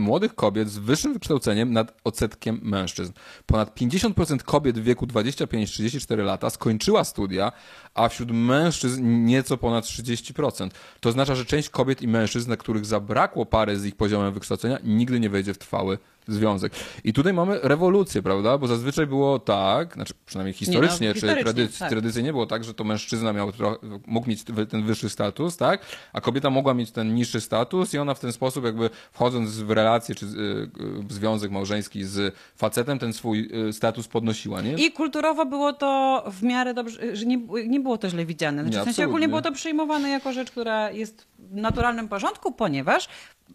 [0.00, 3.12] młodych kobiet z wyższym wykształceniem nad odsetkiem mężczyzn.
[3.46, 7.52] Ponad 50% kobiet w wieku 25-34 lata skończyła studia,
[7.94, 10.70] a wśród mężczyzn nieco ponad 30%.
[11.00, 14.78] To oznacza, że część kobiet i mężczyzn, na których zabrakło pary z ich poziomem wykształcenia,
[14.84, 15.98] nigdy nie wejdzie w trwały
[16.32, 16.72] związek.
[17.04, 18.58] I tutaj mamy rewolucję, prawda?
[18.58, 21.90] Bo zazwyczaj było tak, znaczy przynajmniej historycznie, czy historycznie, tradyc- tak.
[21.90, 25.80] tradycyjnie było tak, że to mężczyzna miał tro- mógł mieć ten wyższy status, tak?
[26.12, 29.70] A kobieta mogła mieć ten niższy status i ona w ten sposób jakby wchodząc w
[29.70, 30.70] relację czy y, y,
[31.02, 34.72] w związek małżeński z facetem ten swój y, status podnosiła, nie?
[34.72, 38.62] I kulturowo było to w miarę dobrze, że nie, nie było to źle widziane.
[38.62, 42.52] Znaczy, Nie, w sensie ogólnie było to przyjmowane jako rzecz, która jest w naturalnym porządku,
[42.52, 43.08] ponieważ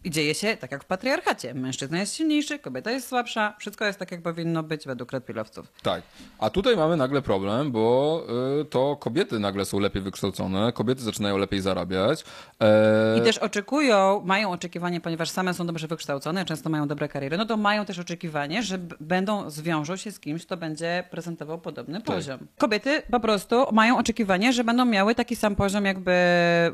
[0.05, 1.53] dzieje się tak jak w patriarchacie.
[1.53, 5.71] Mężczyzna jest silniejszy, kobieta jest słabsza, wszystko jest tak, jak powinno być według redpilowców.
[5.83, 6.01] Tak.
[6.39, 8.23] A tutaj mamy nagle problem, bo
[8.61, 12.23] y, to kobiety nagle są lepiej wykształcone, kobiety zaczynają lepiej zarabiać.
[12.61, 17.37] E, I też oczekują, mają oczekiwanie, ponieważ same są dobrze wykształcone, często mają dobre kariery,
[17.37, 22.01] no to mają też oczekiwanie, że będą, zwiążą się z kimś, kto będzie prezentował podobny
[22.01, 22.39] poziom.
[22.57, 26.15] Kobiety po prostu mają oczekiwanie, że będą miały taki sam poziom jakby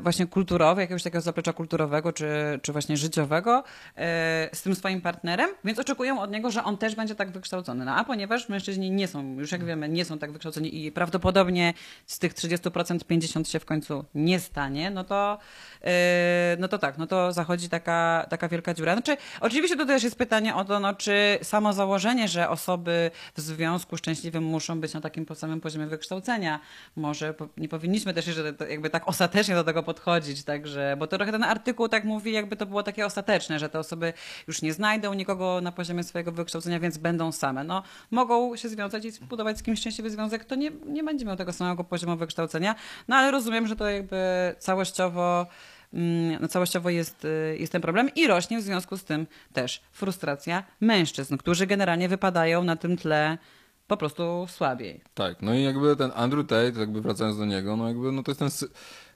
[0.00, 2.26] właśnie kulturowy, jakiegoś takiego zaplecza kulturowego, czy,
[2.62, 3.64] czy właśnie ży- życiowego
[3.96, 7.84] e, z tym swoim partnerem, więc oczekują od niego, że on też będzie tak wykształcony.
[7.84, 11.74] No a ponieważ mężczyźni nie są, już jak wiemy, nie są tak wykształceni i prawdopodobnie
[12.06, 15.38] z tych 30% 50 się w końcu nie stanie, no to,
[15.84, 18.92] e, no to tak, no to zachodzi taka, taka wielka dziura.
[18.92, 23.40] Znaczy, oczywiście to też jest pytanie o to, no, czy samo założenie, że osoby w
[23.40, 26.60] związku szczęśliwym muszą być na takim samym poziomie wykształcenia,
[26.96, 28.26] może nie powinniśmy też
[28.70, 32.56] jakby tak ostatecznie do tego podchodzić, także, bo to trochę ten artykuł tak mówi, jakby
[32.56, 34.12] to było takie ostateczne, że te osoby
[34.48, 37.64] już nie znajdą nikogo na poziomie swojego wykształcenia, więc będą same.
[37.64, 41.36] No, mogą się związać i zbudować z kimś szczęśliwy związek, to nie, nie będzie miał
[41.36, 42.74] tego samego poziomu wykształcenia,
[43.08, 45.46] no ale rozumiem, że to jakby całościowo
[45.92, 49.82] mm, no całościowo jest, y, jest ten problem i rośnie w związku z tym też
[49.92, 53.38] frustracja mężczyzn, którzy generalnie wypadają na tym tle
[53.86, 55.00] po prostu słabiej.
[55.14, 58.30] Tak, no i jakby ten Andrew Tate, jakby wracając do niego, no jakby, no to
[58.30, 58.68] jest ten,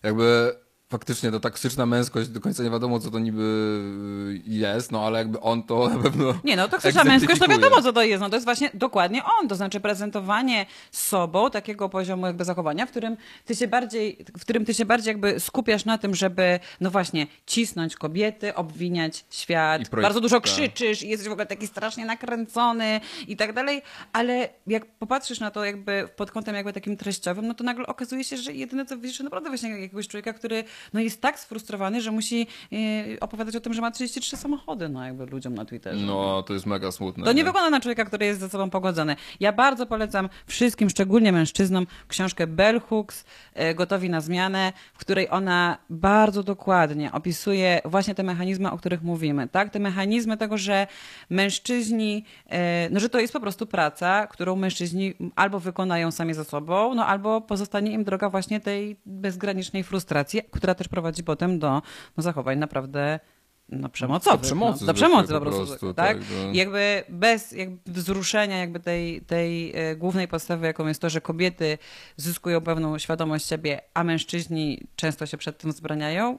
[0.02, 0.56] jakby
[0.88, 5.18] faktycznie to toksyczna męskość, do końca nie wiadomo, co to niby y, jest, no ale
[5.18, 8.20] jakby on to na pewno Nie, no toksyczna męskość to wiadomo, co to jest.
[8.20, 12.90] No to jest właśnie dokładnie on, to znaczy prezentowanie sobą takiego poziomu jakby zachowania, w
[12.90, 16.90] którym ty się bardziej, w którym ty się bardziej jakby skupiasz na tym, żeby no
[16.90, 20.44] właśnie cisnąć kobiety, obwiniać świat, projekt- bardzo dużo tak.
[20.44, 25.50] krzyczysz i jesteś w ogóle taki strasznie nakręcony i tak dalej, ale jak popatrzysz na
[25.50, 28.96] to jakby pod kątem jakby takim treściowym, no to nagle okazuje się, że jedyne co
[28.96, 33.60] widzisz, naprawdę właśnie jakiegoś człowieka, który no jest tak sfrustrowany, że musi yy, opowiadać o
[33.60, 36.06] tym, że ma 33 samochody, no jakby ludziom na Twitterze.
[36.06, 37.24] No, to jest mega smutne.
[37.24, 39.16] To nie wygląda na człowieka, który jest ze sobą pogodzony.
[39.40, 45.30] Ja bardzo polecam wszystkim, szczególnie mężczyznom, książkę Bell Hooks, e, Gotowi na zmianę, w której
[45.30, 49.48] ona bardzo dokładnie opisuje właśnie te mechanizmy, o których mówimy.
[49.48, 49.70] Tak?
[49.70, 50.86] Te mechanizmy tego, że
[51.30, 56.44] mężczyźni, e, no że to jest po prostu praca, którą mężczyźni albo wykonają sami ze
[56.44, 61.82] sobą, no albo pozostanie im droga właśnie tej bezgranicznej frustracji, która też prowadzi potem do
[62.16, 63.20] no, zachowań naprawdę
[63.68, 64.40] no, przemocowych.
[64.40, 66.18] Do przemocy no, do przemocy po po prostu, prostu, tak?
[66.18, 66.52] tak, no.
[66.52, 71.78] Jakby bez jakby wzruszenia jakby tej, tej e, głównej podstawy, jaką jest to, że kobiety
[72.16, 76.38] zyskują pewną świadomość siebie, a mężczyźni często się przed tym wzbraniają,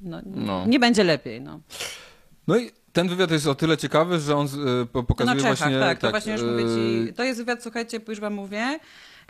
[0.00, 0.66] no, No.
[0.66, 1.40] nie będzie lepiej.
[1.40, 1.60] No.
[2.46, 4.48] No i ten wywiad jest o tyle ciekawy, że on
[4.92, 5.80] To pokazuje na Czechach, właśnie...
[5.80, 7.14] tak, to właśnie już mówię y, ci.
[7.14, 8.78] To jest wywiad, słuchajcie, już wam mówię.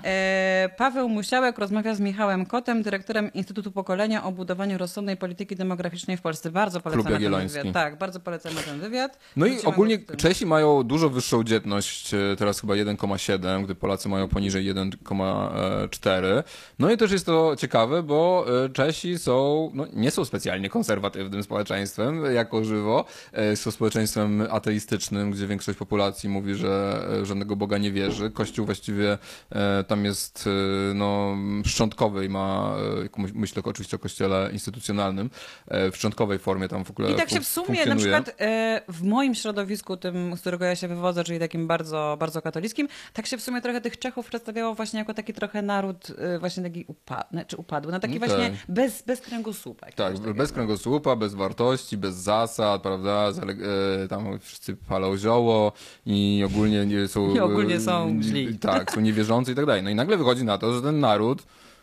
[0.04, 6.16] E, Paweł Musiałek rozmawia z Michałem Kotem, dyrektorem Instytutu Pokolenia o budowaniu rozsądnej polityki demograficznej
[6.16, 6.50] w Polsce.
[6.50, 7.74] Bardzo polecamy ten wywiad.
[7.74, 9.18] Tak, bardzo polecamy ten wywiad.
[9.36, 10.16] No i Wrócimy ogólnie do tym.
[10.16, 16.42] Czesi mają dużo wyższą dzietność, e, teraz chyba 1,7, gdy Polacy mają poniżej 1,4.
[16.78, 21.42] No i też jest to ciekawe, bo e, Czesi są, no, nie są specjalnie konserwatywnym
[21.42, 23.04] społeczeństwem jako żywo.
[23.54, 28.30] Są społeczeństwem ateistycznym, gdzie większość populacji mówi, że żadnego Boga nie wierzy.
[28.30, 29.18] Kościół właściwie
[29.86, 32.76] tam jest e, no, szczątkowy i ma,
[33.16, 35.30] my- myślę oczywiście o kościele instytucjonalnym,
[35.68, 38.82] e, w szczątkowej formie tam w ogóle I tak się w sumie na przykład e,
[38.88, 43.26] w moim środowisku, tym, z którego ja się wywodzę, czyli takim bardzo, bardzo katolickim, tak
[43.26, 46.84] się w sumie trochę tych Czechów przedstawiało właśnie jako taki trochę naród e, właśnie taki
[46.88, 48.28] upadły, czy upadły, no taki Okej.
[48.28, 49.86] właśnie bez, bez kręgosłupa.
[49.96, 53.28] Tak, bez kręgosłupa, bez wartości, bez zasad, prawda?
[54.08, 55.72] Tam wszyscy palą zioło
[56.06, 57.34] i ogólnie nie są.
[57.34, 58.58] I ogólnie są źli.
[58.58, 59.75] Tak, są niewierzący i tak dalej.
[59.82, 61.42] No i nagle wychodzi na to, że ten naród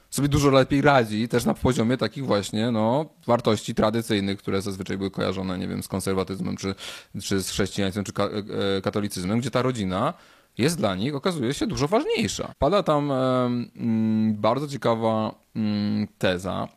[0.10, 5.12] sobie dużo lepiej radzi, też na poziomie takich właśnie, no, wartości tradycyjnych, które zazwyczaj były
[5.12, 6.75] kojarzone, nie wiem, z konserwatyzmem, czy,
[7.23, 8.29] czy z chrześcijaństwem, czy ka-
[8.77, 10.13] e, katolicyzmem, gdzie ta rodzina
[10.58, 12.53] jest dla nich, okazuje się, dużo ważniejsza.
[12.60, 16.67] Pada tam em, mm, bardzo ciekawa mm, teza,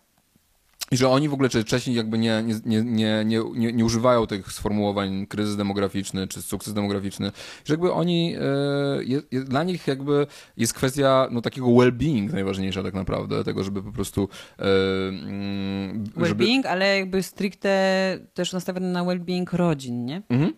[0.90, 4.52] i że oni w ogóle, Czesi jakby nie, nie, nie, nie, nie, nie, używają tych
[4.52, 7.32] sformułowań kryzys demograficzny czy sukces demograficzny,
[7.64, 12.82] że jakby oni, e, je, je, dla nich jakby jest kwestia no, takiego well-being najważniejsza
[12.82, 14.62] tak naprawdę, tego, żeby po prostu e,
[15.08, 20.22] mm, żeby, Well-being, ale jakby stricte też nastawiony na well-being rodzin, nie?
[20.30, 20.54] i,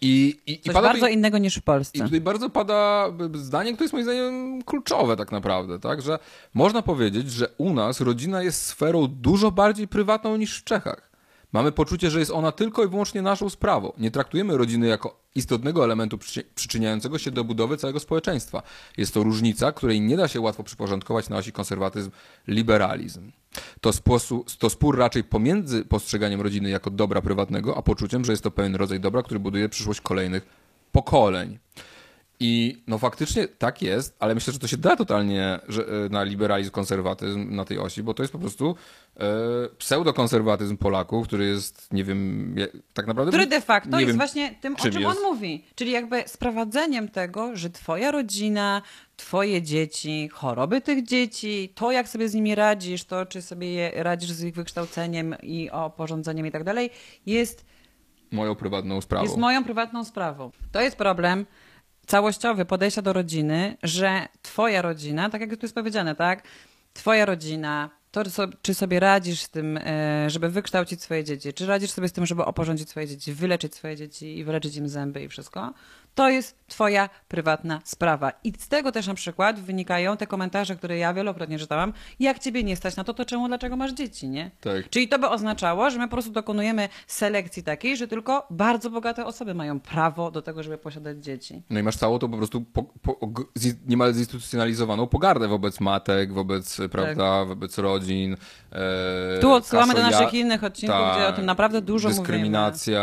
[0.00, 2.04] i, i Coś pada bardzo tutaj- innego niż w I Polsce.
[2.04, 6.02] tutaj bardzo pada zdanie, które jest moim zdaniem kluczowe tak naprawdę, tak?
[6.02, 6.18] Że
[6.54, 11.05] można powiedzieć, że u nas rodzina jest sferą dużo bardziej prywatną niż w Czechach.
[11.52, 13.92] Mamy poczucie, że jest ona tylko i wyłącznie naszą sprawą.
[13.98, 18.62] Nie traktujemy rodziny jako istotnego elementu przyczy- przyczyniającego się do budowy całego społeczeństwa.
[18.96, 23.30] Jest to różnica, której nie da się łatwo przyporządkować na osi konserwatyzm-liberalizm.
[23.80, 23.90] To,
[24.58, 28.74] to spór raczej pomiędzy postrzeganiem rodziny jako dobra prywatnego, a poczuciem, że jest to pewien
[28.74, 30.46] rodzaj dobra, który buduje przyszłość kolejnych
[30.92, 31.58] pokoleń.
[32.40, 36.22] I no faktycznie tak jest, ale myślę, że to się da totalnie że, e, na
[36.22, 38.76] liberalizm, konserwatyzm na tej osi, bo to jest po prostu
[39.16, 39.24] e,
[39.78, 42.54] pseudokonserwatyzm Polaków, który jest, nie wiem,
[42.94, 43.32] tak naprawdę...
[43.32, 45.18] Który de facto nie jest wiem, właśnie tym, o czym czym jest.
[45.18, 45.64] on mówi.
[45.74, 48.82] Czyli jakby sprowadzeniem tego, że twoja rodzina,
[49.16, 53.92] twoje dzieci, choroby tych dzieci, to jak sobie z nimi radzisz, to czy sobie je
[53.94, 56.90] radzisz z ich wykształceniem i oporządzeniem i tak dalej,
[57.26, 57.64] jest
[58.32, 59.24] Moją prywatną sprawą.
[59.24, 60.50] jest moją prywatną sprawą.
[60.72, 61.46] To jest problem
[62.06, 66.42] całościowy podejścia do rodziny, że twoja rodzina, tak jak tu jest powiedziane, tak?
[66.94, 68.22] Twoja rodzina, to
[68.62, 72.26] czy sobie radzisz z tym, e, żeby wykształcić swoje dzieci, czy radzisz sobie z tym,
[72.26, 75.74] żeby oporządzić swoje dzieci, wyleczyć swoje dzieci i wyleczyć im zęby i wszystko,
[76.16, 78.32] to jest twoja prywatna sprawa.
[78.44, 82.64] I z tego też na przykład wynikają te komentarze, które ja wielokrotnie czytałam, jak ciebie
[82.64, 84.50] nie stać na to, to czemu, dlaczego masz dzieci, nie?
[84.60, 84.90] Tak.
[84.90, 89.26] Czyli to by oznaczało, że my po prostu dokonujemy selekcji takiej, że tylko bardzo bogate
[89.26, 91.62] osoby mają prawo do tego, żeby posiadać dzieci.
[91.70, 93.18] No i masz całą to po prostu po, po,
[93.86, 98.36] niemal zinstytucjonalizowaną pogardę wobec matek, wobec, prawda, wobec rodzin.
[98.72, 98.76] E,
[99.32, 99.40] Tak.
[99.40, 101.16] Tu odsyłamy do naszych innych odcinków, Tak.
[101.16, 103.00] gdzie o tym naprawdę dużo Dyskryminacja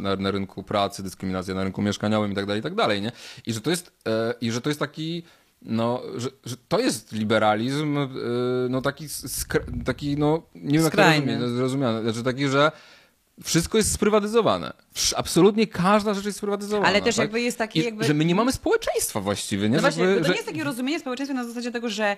[0.00, 3.12] na, na rynku pracy, dyskryminacja na rynku mieszkaniowym i tak dalej, i tak dalej, nie?
[3.46, 5.22] I że to jest, e, i że to jest taki,
[5.62, 8.08] no, że, że to jest liberalizm, e,
[8.70, 11.48] no taki, skr- taki no, nie wiem jak to Skrajny.
[11.48, 12.72] zrozumiane, znaczy taki, że
[13.42, 14.72] wszystko jest sprywatyzowane.
[15.16, 16.88] Absolutnie każda rzecz jest sprywatyzowana.
[16.88, 17.22] Ale też tak?
[17.24, 19.76] jakby jest taki I, jakby- Że my nie mamy społeczeństwa właściwie, nie?
[19.76, 22.16] No właśnie, bo to że- nie jest takie rozumienie społeczeństwa na zasadzie tego, że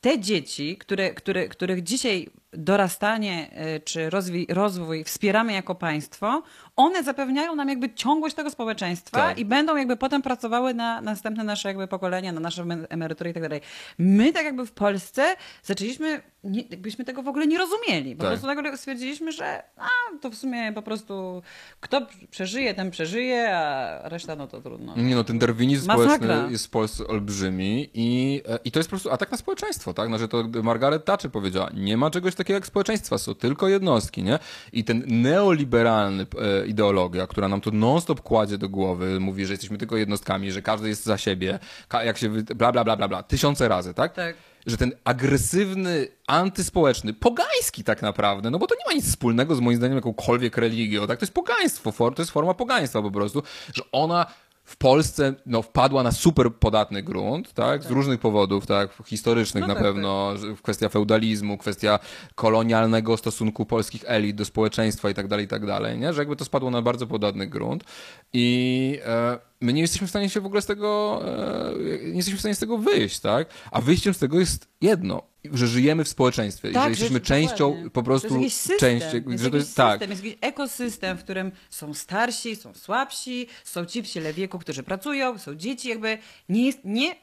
[0.00, 6.42] te dzieci, które, które, których dzisiaj dorastanie y, czy rozwój, rozwój wspieramy jako państwo,
[6.78, 9.38] one zapewniają nam jakby ciągłość tego społeczeństwa Tak.
[9.38, 13.34] i będą jakby potem pracowały na następne nasze jakby pokolenia, na nasze emery- emerytury i
[13.34, 13.60] tak dalej.
[13.98, 18.16] My tak jakby w Polsce zaczęliśmy, nie, jakbyśmy tego w ogóle nie rozumieli.
[18.16, 18.30] Po Tak.
[18.30, 19.88] prostu nagle stwierdziliśmy, że a,
[20.20, 21.42] to w sumie po prostu
[21.80, 24.96] kto przeżyje, ten przeżyje, a reszta no to trudno.
[24.96, 26.16] Nie no, ten darwinizm Masakra.
[26.16, 29.94] społeczny jest w Polsce olbrzymi i, e, i to jest po prostu atak na społeczeństwo,
[29.94, 30.08] tak?
[30.08, 34.38] Znaczy to Margaret Thatcher powiedziała, nie ma czegoś takiego jak społeczeństwa, są tylko jednostki, nie?
[34.72, 36.26] I ten neoliberalny
[36.62, 40.62] e, ideologia, która nam to non-stop kładzie do głowy, mówi, że jesteśmy tylko jednostkami, że
[40.62, 41.58] każdy jest za siebie,
[42.04, 44.14] jak się, bla, bla, bla, bla, bla, tysiące razy, tak?
[44.14, 44.36] Tak.
[44.66, 49.60] Że ten agresywny, antyspołeczny, pogański tak naprawdę, no bo to nie ma nic wspólnego z
[49.60, 51.18] moim zdaniem jakąkolwiek religią, tak?
[51.18, 53.42] To jest pogaństwo, to jest forma pogaństwa po prostu,
[53.74, 54.26] że ona
[54.68, 57.82] w Polsce no, wpadła na super podatny grunt, tak?
[57.82, 58.90] Z różnych powodów, tak?
[59.06, 61.98] Historycznych No na tak, pewno, że kwestia feudalizmu, kwestia
[62.34, 66.12] kolonialnego stosunku polskich elit do społeczeństwa i tak dalej, i tak dalej, nie?
[66.12, 67.84] Że jakby to spadło na bardzo podatny grunt
[68.32, 72.36] i e, my nie jesteśmy w stanie się w ogóle z tego, e, nie jesteśmy
[72.36, 73.48] w stanie z tego wyjść, tak?
[73.70, 77.90] A wyjściem z tego jest jedno, że żyjemy w społeczeństwie, i że jesteśmy częścią dokładnie.
[77.90, 79.92] po prostu to jest jakiś system, części, jest że to jakiś jest tak.
[79.92, 84.58] system, jest jakiś ekosystem, w którym są starsi, są słabsi, są ci w ciele wieku,
[84.58, 87.14] którzy pracują, są dzieci, jakby nie jest, nie,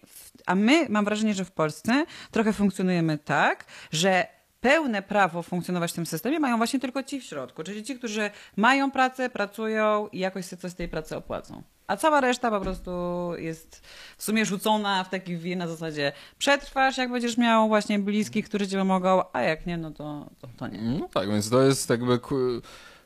[0.45, 4.27] a my mam wrażenie, że w Polsce trochę funkcjonujemy tak, że
[4.61, 8.31] pełne prawo funkcjonować w tym systemie mają właśnie tylko ci w środku, czyli ci, którzy
[8.55, 11.63] mają pracę, pracują i jakoś sobie coś z tej pracy opłacą.
[11.87, 12.91] A cała reszta po prostu
[13.37, 18.45] jest w sumie rzucona w taki wir na zasadzie przetrwasz, jak będziesz miał właśnie bliskich,
[18.45, 20.81] którzy cię pomogą, a jak nie, no to, to, to nie.
[20.81, 22.19] No tak, więc to jest jakby.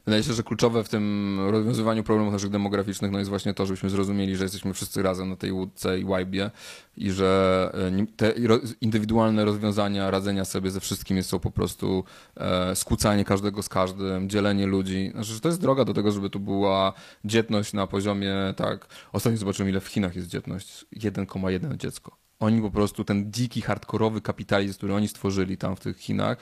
[0.10, 3.90] Wydaje się, że kluczowe w tym rozwiązywaniu problemów naszych demograficznych no jest właśnie to, żebyśmy
[3.90, 6.52] zrozumieli, że jesteśmy wszyscy razem na tej łódce i łajbie
[6.98, 8.34] i że e, te
[8.82, 12.04] indywidualne rozwiązania radzenia sobie ze wszystkim są po prostu
[12.38, 15.10] e, skłócanie każdego z każdym, dzielenie ludzi.
[15.14, 16.94] Znaczy, że to jest droga do tego, żeby tu była
[17.26, 22.18] dzietność na poziomie, tak, ostatnio zobaczyłem ile w Chinach jest dzietność, 1,1 dziecko.
[22.40, 26.38] Oni po prostu, ten dziki, hardkorowy kapitalizm, który oni stworzyli tam w tych Chinach,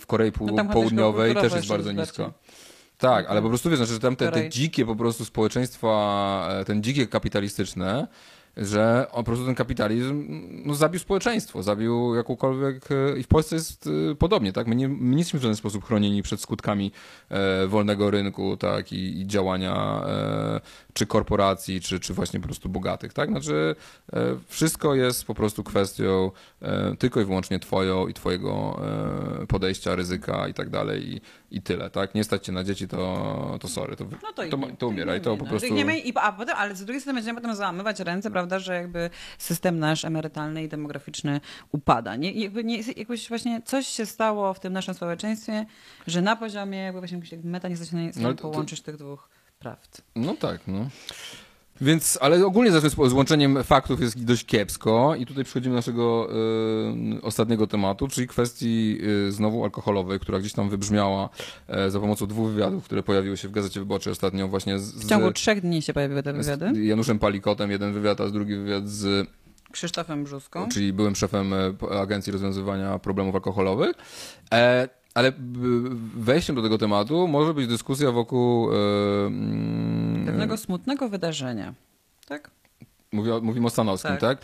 [0.00, 2.32] w Korei Pół- No tam chyba Południowej też jest bardzo jest nisko.
[2.98, 6.64] Tak, ale po prostu wiesz, znaczy, że tam te, te dzikie po prostu społeczeństwa, e,
[6.64, 8.06] ten dzikie kapitalistyczne,
[8.56, 10.26] że po prostu ten kapitalizm
[10.64, 14.66] no, zabił społeczeństwo, zabił jakąkolwiek e, i w Polsce jest e, podobnie, tak?
[14.66, 16.92] My nie, my nie jesteśmy w żaden sposób chronieni przed skutkami
[17.28, 18.92] e, wolnego rynku, tak?
[18.92, 20.60] I, i działania e,
[20.92, 23.30] czy korporacji, czy, czy właśnie po prostu bogatych, tak?
[23.30, 23.76] Znaczy
[24.12, 26.30] e, wszystko jest po prostu kwestią
[26.98, 28.80] tylko i wyłącznie twoją i twojego
[29.48, 32.14] podejścia, ryzyka i tak dalej i, i tyle, tak?
[32.14, 34.88] Nie stać cię na dzieci, to, to sorry, to, No to, to, i nie, to
[34.88, 35.50] umieraj, to nie, po no.
[35.50, 35.68] prostu...
[35.68, 38.58] Że Nie ma, i, a potem, ale z drugiej strony będziemy potem załamywać ręce, prawda,
[38.58, 41.40] że jakby system nasz emerytalny i demograficzny
[41.72, 42.16] upada.
[42.16, 45.66] Nie, jakby nie, jakoś właśnie coś się stało w tym naszym społeczeństwie,
[46.06, 49.28] że na poziomie jakby właśnie meta nie No, stanie ale to- to- połączyć tych dwóch
[49.58, 50.02] prawd.
[50.16, 50.88] No tak, no.
[51.80, 56.28] Więc, ale ogólnie zresztą z złączeniem faktów jest dość kiepsko i tutaj przechodzimy do naszego
[57.16, 61.28] y, ostatniego tematu, czyli kwestii y, znowu alkoholowej, która gdzieś tam wybrzmiała
[61.86, 65.08] y, za pomocą dwóch wywiadów, które pojawiły się w Gazecie Wyborczej ostatnio właśnie z, W
[65.08, 66.70] ciągu z, trzech dni się pojawiły te wywiady.
[66.74, 69.28] z Januszem Palikotem, jeden wywiad, a drugi wywiad z
[69.72, 70.68] Krzysztofem Brzuską.
[70.68, 73.92] czyli byłym szefem e, Agencji Rozwiązywania Problemów Alkoholowych.
[74.52, 75.32] E, ale
[76.16, 78.70] wejściem do tego tematu może być dyskusja wokół.
[79.26, 81.74] Mm, Pewnego smutnego wydarzenia.
[82.28, 82.50] Tak?
[83.12, 84.20] Mówi o, mówimy o Stanowskim, tak?
[84.20, 84.38] Tak.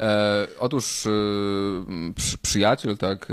[0.00, 1.10] E, otóż e,
[2.14, 3.28] przy, przyjaciel, tak?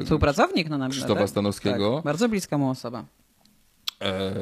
[0.00, 1.28] E, Współpracownik no na Krzysztofa tak?
[1.28, 1.94] Stanowskiego.
[1.94, 3.04] Tak, bardzo bliska mu osoba.
[4.02, 4.32] e,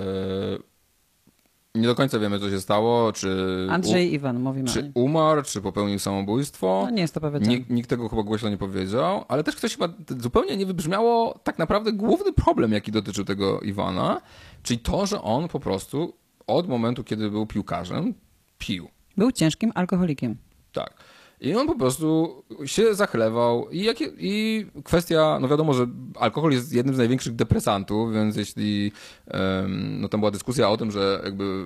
[1.75, 3.67] nie do końca wiemy, co się stało, czy.
[3.71, 6.83] Andrzej i Iwan, mówimy u, czy umarł, czy popełnił samobójstwo.
[6.85, 7.57] No nie jest to powiedziane.
[7.57, 11.59] Nikt, nikt tego chyba głośno nie powiedział, ale też ktoś chyba zupełnie nie wybrzmiało tak
[11.59, 14.21] naprawdę główny problem, jaki dotyczył tego Iwana,
[14.63, 16.15] czyli to, że on po prostu
[16.47, 18.15] od momentu, kiedy był piłkarzem,
[18.59, 18.89] pił.
[19.17, 20.37] Był ciężkim alkoholikiem.
[20.73, 20.95] Tak.
[21.41, 23.71] I on po prostu się zachlewał.
[23.71, 28.93] I, jakie, I kwestia, no wiadomo, że alkohol jest jednym z największych depresantów, więc jeśli
[29.27, 31.65] em, no tam była dyskusja o tym, że jakby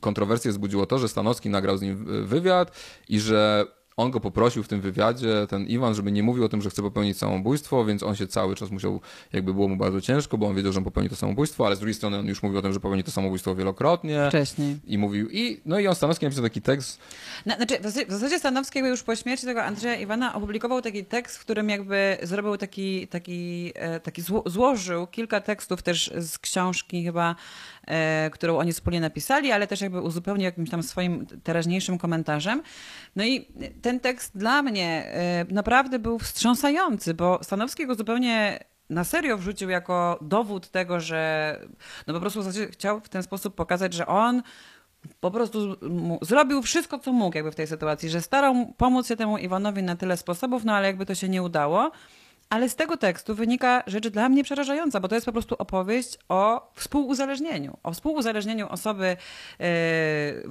[0.00, 2.76] kontrowersję wzbudziło to, że Stanowski nagrał z nim wywiad
[3.08, 3.66] i że
[3.96, 6.82] on go poprosił w tym wywiadzie, ten Iwan, żeby nie mówił o tym, że chce
[6.82, 9.00] popełnić samobójstwo, więc on się cały czas musiał,
[9.32, 11.78] jakby było mu bardzo ciężko, bo on wiedział, że on popełni to samobójstwo, ale z
[11.78, 14.24] drugiej strony on już mówił o tym, że popełni to samobójstwo wielokrotnie.
[14.28, 14.76] Wcześniej.
[14.86, 16.98] I mówił, i no i on Stanowski napisał taki tekst,
[17.46, 20.82] Na, znaczy, w zasadzie- w zasadzie Stanowski jakby już po śmierci tego Andrzeja Iwana opublikował
[20.82, 26.10] taki tekst, w którym jakby zrobił taki, taki, e, taki zło, złożył kilka tekstów też
[26.18, 27.34] z książki chyba,
[27.86, 32.62] e, którą oni wspólnie napisali, ale też jakby uzupełnił jakimś tam swoim teraźniejszym komentarzem.
[33.16, 33.46] No i
[33.84, 39.70] ten tekst dla mnie e, naprawdę był wstrząsający, bo Stanowski go zupełnie na serio wrzucił
[39.70, 41.60] jako dowód tego, że
[42.06, 44.42] no po prostu chciał w ten sposób pokazać, że on
[45.20, 45.76] po prostu
[46.22, 49.96] zrobił wszystko, co mógł jakby w tej sytuacji, że starał pomóc się temu Iwanowi na
[49.96, 51.90] tyle sposobów, no ale jakby to się nie udało.
[52.50, 56.18] Ale z tego tekstu wynika rzecz dla mnie przerażająca, bo to jest po prostu opowieść
[56.28, 57.78] o współuzależnieniu.
[57.82, 59.16] O współuzależnieniu osoby
[59.60, 59.66] e,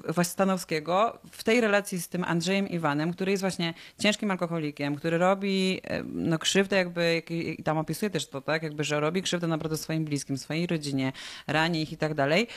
[0.07, 5.17] właśnie Stanowskiego w tej relacji z tym Andrzejem Iwanem, który jest właśnie ciężkim alkoholikiem, który
[5.17, 9.21] robi e, no, krzywdę jakby, jak- i tam opisuje też to, tak, jakby, że robi
[9.21, 11.11] krzywdę naprawdę swoim bliskim, swojej rodzinie,
[11.47, 12.47] rani ich i tak dalej.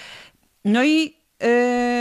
[0.64, 1.95] No i yy,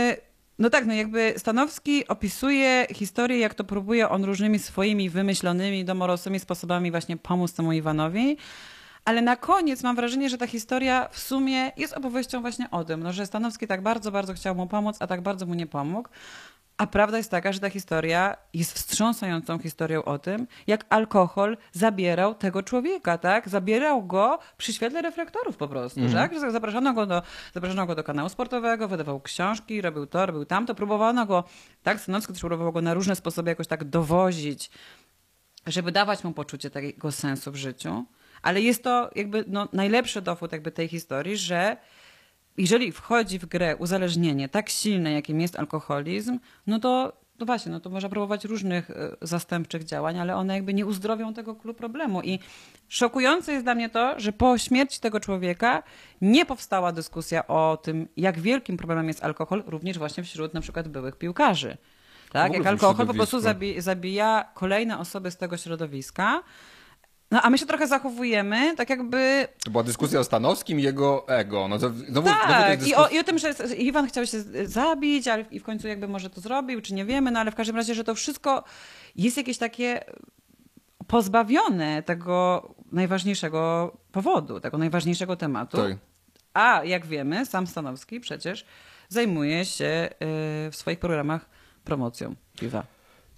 [0.58, 6.40] no tak, no jakby Stanowski opisuje historię, jak to próbuje on różnymi swoimi wymyślonymi, domorosłymi
[6.40, 8.36] sposobami właśnie pomóc temu Iwanowi.
[9.04, 13.02] Ale na koniec mam wrażenie, że ta historia w sumie jest opowieścią właśnie o tym,
[13.02, 16.08] no, że Stanowski tak bardzo, bardzo chciał mu pomóc, a tak bardzo mu nie pomógł.
[16.78, 22.34] A prawda jest taka, że ta historia jest wstrząsającą historią o tym, jak alkohol zabierał
[22.34, 23.48] tego człowieka, tak?
[23.48, 26.34] Zabierał go przy świetle reflektorów po prostu, tak?
[26.34, 27.22] Że Zapraszano go, do,
[27.54, 30.74] zapraszano go do kanału sportowego, wydawał książki, robił to, robił tamto.
[30.74, 31.44] Próbowano go,
[31.82, 32.00] tak?
[32.00, 34.70] Stanowski też próbował go na różne sposoby jakoś tak dowozić,
[35.66, 38.04] żeby dawać mu poczucie takiego sensu w życiu.
[38.42, 41.76] Ale jest to jakby no, najlepszy dowód jakby tej historii, że
[42.58, 47.80] jeżeli wchodzi w grę uzależnienie tak silne, jakim jest alkoholizm, no to, no właśnie, no
[47.80, 52.22] to można próbować różnych e, zastępczych działań, ale one jakby nie uzdrowią tego klu problemu.
[52.22, 52.38] I
[52.88, 55.82] szokujące jest dla mnie to, że po śmierci tego człowieka
[56.20, 60.88] nie powstała dyskusja o tym, jak wielkim problemem jest alkohol, również właśnie wśród na przykład
[60.88, 61.76] byłych piłkarzy.
[62.32, 62.54] Tak?
[62.54, 63.40] Jak alkohol po prostu
[63.78, 66.42] zabija kolejne osoby z tego środowiska.
[67.30, 71.28] No a my się trochę zachowujemy, tak jakby To była dyskusja o Stanowskim i jego
[71.28, 71.68] ego.
[71.68, 72.98] No znowu, tak, i dyskusja...
[72.98, 76.30] o, i o tym, że Iwan chciał się zabić, ale i w końcu jakby może
[76.30, 78.64] to zrobił, czy nie wiemy, no ale w każdym razie, że to wszystko
[79.16, 80.04] jest jakieś takie
[81.06, 85.76] pozbawione tego najważniejszego powodu, tego najważniejszego tematu.
[85.76, 85.96] Tak.
[86.54, 88.64] A jak wiemy, sam Stanowski przecież
[89.08, 91.46] zajmuje się y, w swoich programach
[91.84, 92.95] promocją piwa.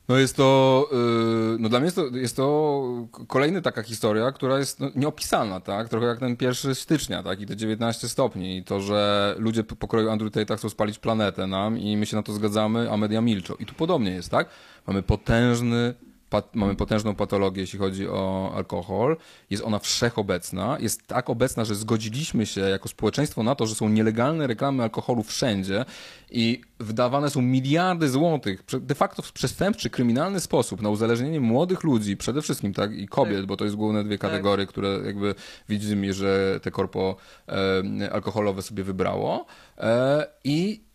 [0.09, 4.59] No jest to, yy, no dla mnie jest to, jest to kolejna taka historia, która
[4.59, 5.88] jest no, nieopisana, tak?
[5.88, 7.40] Trochę jak ten 1 stycznia, tak?
[7.40, 8.56] I te 19 stopni.
[8.56, 12.16] I to, że ludzie po pokroju Andrew Tate'a chcą spalić planetę nam i my się
[12.16, 13.54] na to zgadzamy, a media milczą.
[13.54, 14.48] I tu podobnie jest, tak?
[14.86, 15.94] Mamy potężny
[16.30, 19.16] pat, mamy potężną patologię, jeśli chodzi o alkohol.
[19.50, 20.76] Jest ona wszechobecna.
[20.80, 25.22] Jest tak obecna, że zgodziliśmy się jako społeczeństwo na to, że są nielegalne reklamy alkoholu
[25.22, 25.84] wszędzie
[26.30, 32.16] i wydawane są miliardy złotych de facto w przestępczy, kryminalny sposób na uzależnienie młodych ludzi,
[32.16, 35.34] przede wszystkim tak i kobiet, bo to jest główne dwie kategorie, które jakby
[35.68, 37.16] widzimy, że te korpo
[37.48, 39.46] e, alkoholowe sobie wybrało.
[39.78, 40.88] E, I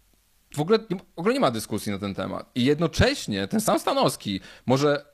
[0.56, 0.80] w ogóle,
[1.16, 2.50] w ogóle nie ma dyskusji na ten temat.
[2.56, 5.06] I jednocześnie ten sam Stanowski może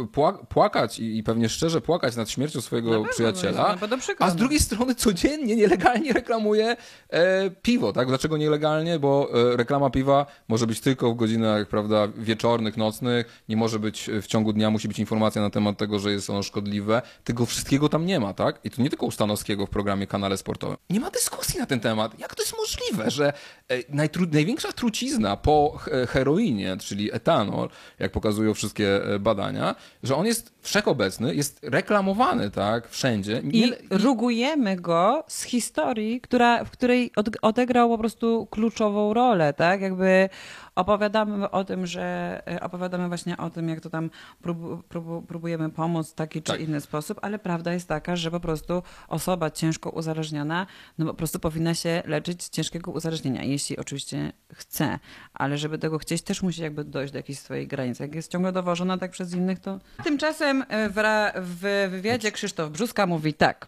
[0.00, 4.32] y, pła- płakać i, i pewnie szczerze płakać nad śmiercią swojego przyjaciela, no, a z
[4.32, 4.38] no.
[4.38, 6.76] drugiej strony codziennie nielegalnie reklamuje
[7.08, 8.08] e, piwo, tak?
[8.08, 8.98] Dlaczego nielegalnie?
[8.98, 14.10] Bo e, reklama piwa może być tylko w godzinach, prawda, wieczornych, nocnych, nie może być
[14.22, 17.02] w ciągu dnia, musi być informacja na temat tego, że jest ono szkodliwe.
[17.24, 18.60] Tego wszystkiego tam nie ma, tak?
[18.64, 20.76] I to nie tylko u Stanowskiego w programie, kanale sportowym.
[20.90, 22.18] Nie ma dyskusji na ten temat.
[22.18, 23.32] Jak to jest możliwe, że
[23.68, 23.96] e,
[24.32, 27.68] największa trucizna po he- heroinie, czyli etanol,
[27.98, 33.42] jak pokazują wszystkie e, badania, że on jest wszechobecny, jest reklamowany, tak, wszędzie.
[33.50, 39.52] I Nie- rugujemy go z historii, która, w której od, odegrał po prostu kluczową rolę,
[39.52, 39.80] tak?
[39.80, 40.28] Jakby
[40.74, 42.02] opowiadamy o tym, że
[42.48, 44.10] e, opowiadamy właśnie o tym, jak to tam
[44.42, 46.60] prób, prób, próbujemy pomóc w taki czy Tak.
[46.60, 50.66] inny sposób, ale prawda jest taka, że po prostu osoba ciężko uzależniona,
[50.98, 54.98] no po prostu powinna się leczyć z ciężkiego uzależnienia, jeśli oczywiście chce,
[55.34, 58.02] ale żeby tego chcieć, też musi jakby dojść do jakiejś swojej granicy.
[58.02, 59.78] Jak jest ciągle dowożona tak przez innych, to...
[60.04, 63.66] Tymczasem e, w, wywiadzie Krzysztof Brzuska mówi tak.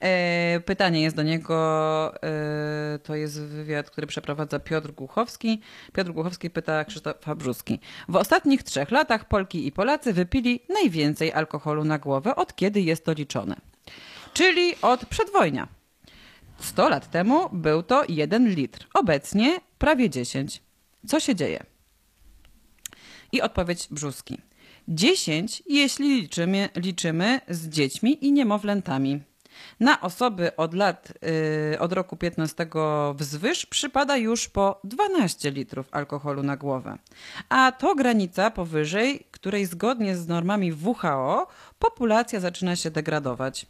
[0.00, 5.60] E, Pytanie jest do niego, e, to jest wywiad, który przeprowadza Piotr Głuchowski.
[5.92, 7.80] Piotr Głuchowski pyta Krzysztofa Brzuski.
[8.08, 13.04] W ostatnich trzech latach Polki i Polacy wypili najwięcej alkoholu na głowę, od kiedy jest
[13.04, 13.56] to liczone.
[14.32, 15.68] Czyli od przedwojnia.
[16.58, 20.62] 100 lat temu był to 1 litr, obecnie prawie 10.
[21.06, 21.64] Co się dzieje?
[23.32, 24.38] I odpowiedź Brzuski.
[24.88, 29.20] 10, jeśli liczymy, liczymy z dziećmi i niemowlętami.
[29.80, 31.12] Na osoby od lat,
[31.72, 32.66] yy, od roku 15
[33.14, 36.98] wzwyż przypada już po 12 litrów alkoholu na głowę.
[37.48, 41.46] A to granica powyżej, której zgodnie z normami WHO
[41.78, 43.66] populacja zaczyna się degradować.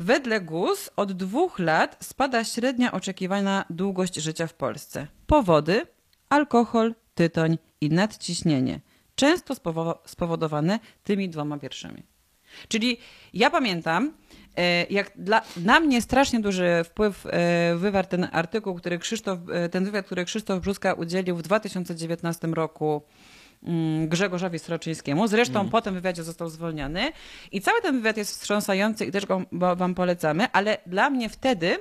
[0.00, 5.06] Wedle GUS od dwóch lat spada średnia oczekiwana długość życia w Polsce.
[5.26, 5.86] Powody:
[6.28, 8.80] alkohol, tytoń i nadciśnienie.
[9.20, 12.02] Często spowo- spowodowane tymi dwoma pierwszymi.
[12.68, 12.96] Czyli
[13.34, 14.12] ja pamiętam,
[14.56, 19.68] e, jak dla, na mnie strasznie duży wpływ e, wywarł ten artykuł, który Krzysztof, e,
[19.68, 23.02] ten wywiad, który Krzysztof Brzuska udzielił w 2019 roku
[23.62, 25.28] mm, Grzegorzowi Sroczyńskiemu.
[25.28, 27.12] Zresztą po tym wywiadzie został zwolniony.
[27.52, 31.78] I cały ten wywiad jest wstrząsający i też go wam polecamy, ale dla mnie wtedy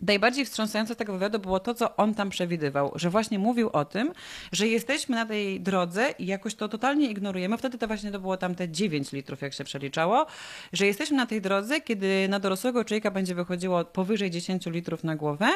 [0.00, 4.12] Najbardziej wstrząsające tego wywiadu było to, co on tam przewidywał, że właśnie mówił o tym,
[4.52, 7.58] że jesteśmy na tej drodze i jakoś to totalnie ignorujemy.
[7.58, 10.26] Wtedy to właśnie to było tam te 9 litrów, jak się przeliczało,
[10.72, 15.16] że jesteśmy na tej drodze, kiedy na dorosłego człowieka będzie wychodziło powyżej 10 litrów na
[15.16, 15.46] głowę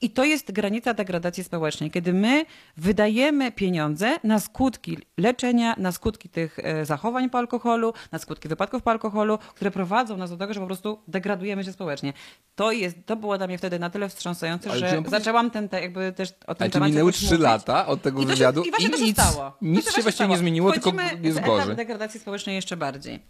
[0.00, 2.44] i to jest granica degradacji społecznej, kiedy my
[2.76, 8.82] wydajemy pieniądze na skutki leczenia, na skutki tych e, zachowań po alkoholu, na skutki wypadków
[8.82, 12.12] po alkoholu, które prowadzą nas do tego, że po prostu degradujemy się społecznie.
[12.54, 15.82] To, jest, to było dla mnie wtedy na tyle wstrząsające, Ale że zaczęłam ten, te,
[15.82, 18.90] jakby też o tym temacie minęły trzy lata od tego I się- wywiadu i właśnie
[18.90, 19.52] to się nic, stało.
[19.62, 20.36] nic się właściwie nie stało.
[20.36, 21.76] zmieniło, tylko Wchodzimy jest w gorzej.
[21.76, 23.22] degradacji społecznej jeszcze bardziej.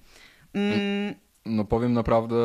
[0.55, 1.15] Mm,
[1.47, 2.37] No powiem naprawdę,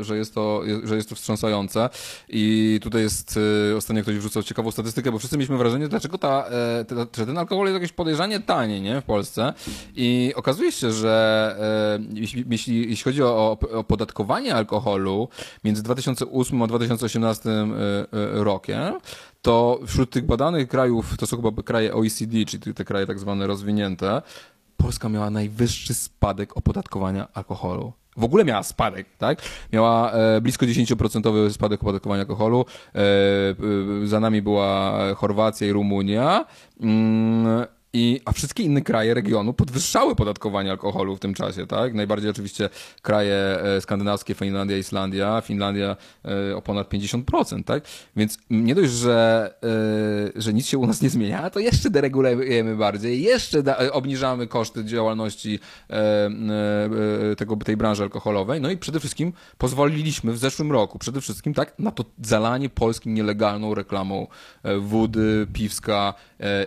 [0.00, 1.90] e, że jest to, że jest to wstrząsające
[2.28, 3.38] i tutaj jest,
[3.72, 7.26] e, ostatnio ktoś wrzucał ciekawą statystykę, bo wszyscy mieliśmy wrażenie, dlaczego ta, e, te- że
[7.26, 9.52] ten alkohol jest jakieś podejrzanie tanie, nie, w Polsce
[9.96, 11.56] i okazuje się, że
[12.14, 15.28] jeśli, jeśli, jeśli chodzi o opodatkowanie alkoholu
[15.64, 18.94] między 2008 a 2018 e, e, rokiem,
[19.42, 23.46] to wśród tych badanych krajów, to są chyba kraje OECD, czyli te kraje tak zwane
[23.46, 24.22] rozwinięte,
[24.76, 27.92] Polska miała najwyższy spadek opodatkowania alkoholu.
[28.16, 29.42] W ogóle miała spadek, tak?
[29.72, 32.64] Miała e, blisko 10% spadek opodatkowania alkoholu.
[32.94, 36.44] E, e, za nami była Chorwacja i Rumunia.
[36.80, 41.94] Mm, i, a wszystkie inne kraje regionu podwyższały podatkowanie alkoholu w tym czasie, tak?
[41.94, 42.68] Najbardziej oczywiście
[43.02, 47.82] kraje e, skandynawskie, Finlandia, Islandia, Finlandia e, o ponad 50%, tak?
[48.16, 49.50] Więc nie dość, że,
[50.36, 54.84] e, że nic się u nas nie zmienia, to jeszcze deregulujemy bardziej, jeszcze obniżamy koszty
[54.84, 55.58] działalności
[57.36, 61.78] tego, tej branży alkoholowej, no i przede wszystkim pozwoliliśmy w zeszłym roku, przede wszystkim tak,
[61.78, 64.26] na to zalanie Polskim nielegalną reklamą
[64.80, 66.14] wody, piwska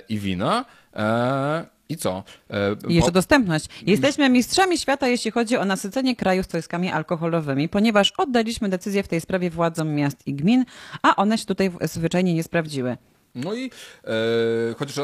[0.10, 0.66] i wina.
[0.98, 2.24] E, I co?
[2.50, 3.66] E, I jeszcze dostępność.
[3.86, 9.22] Jesteśmy mistrzami świata, jeśli chodzi o nasycenie kraju stoiskami alkoholowymi, ponieważ oddaliśmy decyzję w tej
[9.22, 10.66] sprawie władzom miast i gmin,
[11.02, 12.98] a one się tutaj zwyczajnie nie sprawdziły.
[13.36, 13.66] No i
[14.04, 14.10] e,
[14.78, 15.02] chociaż e,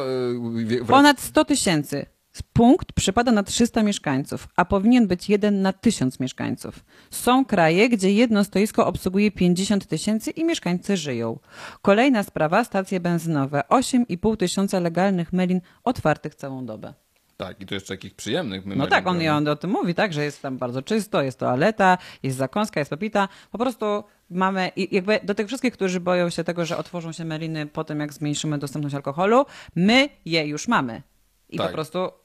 [0.81, 2.05] wrac- Ponad 100 tysięcy.
[2.53, 6.85] Punkt przypada na 300 mieszkańców, a powinien być jeden na 1000 mieszkańców.
[7.11, 11.39] Są kraje, gdzie jedno stoisko obsługuje 50 tysięcy i mieszkańcy żyją.
[11.81, 13.63] Kolejna sprawa, stacje benzynowe.
[13.69, 16.93] 8,5 tysiąca legalnych melin otwartych całą dobę.
[17.37, 18.65] Tak, i to jeszcze takich przyjemnych.
[18.65, 21.21] My No tak, on, i on o tym mówi, tak, że jest tam bardzo czysto,
[21.21, 23.27] jest toaleta, jest zakąska, jest papita.
[23.51, 27.25] Po prostu mamy, i jakby do tych wszystkich, którzy boją się tego, że otworzą się
[27.25, 31.01] meliny po tym, jak zmniejszymy dostępność alkoholu, my je już mamy.
[31.49, 31.67] I Tak.
[31.67, 32.22] po prostu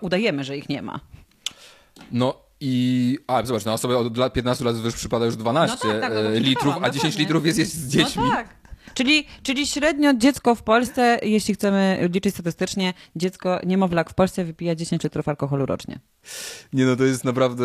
[0.00, 1.00] udajemy, że ich nie ma.
[2.12, 5.92] No i, a zobacz, na osobę od lat 15 lat już przypada już 12 No
[5.92, 7.18] tak, tak, no e, litrów, a 10 dokładnie.
[7.18, 8.22] litrów jest, jest z dziećmi.
[8.22, 8.56] No tak.
[8.94, 14.74] Czyli, czyli średnio dziecko w Polsce, jeśli chcemy liczyć statystycznie, dziecko, niemowlak w Polsce wypija
[14.74, 15.98] 10 litrów alkoholu rocznie.
[16.72, 17.64] Nie no, to jest naprawdę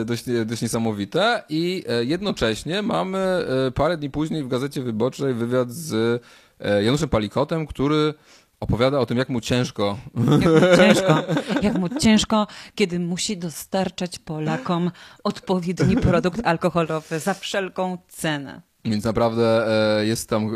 [0.00, 5.34] e, dość, dość niesamowite i e, jednocześnie mamy e, parę dni później w Gazecie Wyborczej
[5.34, 6.22] wywiad z
[6.60, 8.14] e, Januszem Palikotem, który
[8.62, 11.24] opowiada o tym, jak mu ciężko Jak mu ciężko,
[11.62, 14.90] jak mu ciężko, kiedy musi dostarczać Polakom
[15.24, 18.62] odpowiedni produkt alkoholowy za wszelką cenę.
[18.84, 19.66] Więc naprawdę
[20.00, 20.54] e, jest tam.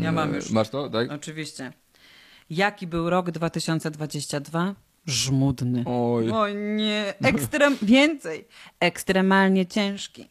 [0.00, 0.50] E, Ja mam już.
[0.50, 1.10] Masz to, tak?
[1.12, 1.72] Oczywiście.
[2.50, 4.74] Jaki był rok 2022?
[5.06, 5.84] Żmudny.
[5.86, 6.30] Oj.
[6.30, 8.48] O nie, ekstrem, więcej.
[8.80, 10.28] Ekstremalnie ciężki.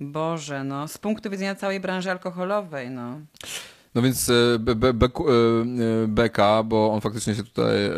[0.00, 3.20] Boże, no, z punktu widzenia całej branży alkoholowej, no.
[3.94, 5.32] No więc e, be, be, Beku- e,
[6.04, 7.92] e, Beka, bo on faktycznie się tutaj e,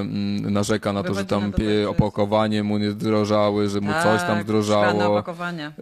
[0.00, 3.92] mm, narzeka na to, że Wywodzi tam tak, że- opakowanie mu nie zdrożały, że mu
[4.02, 4.84] coś tam Tak, zdrożało.
[5.68, 5.72] E,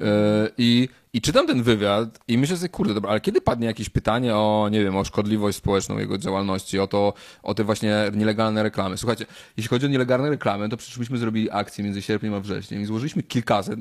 [0.59, 4.37] I, I czytam ten wywiad i myślę sobie, kurde, dobra, ale kiedy padnie jakieś pytanie
[4.37, 8.97] o, nie wiem, o szkodliwość społeczną jego działalności, o to, o te właśnie nielegalne reklamy.
[8.97, 12.83] Słuchajcie, jeśli chodzi o nielegalne reklamy, to przecież myśmy zrobili akcję między sierpniem a wrześniem
[12.83, 13.81] i złożyliśmy kilkaset,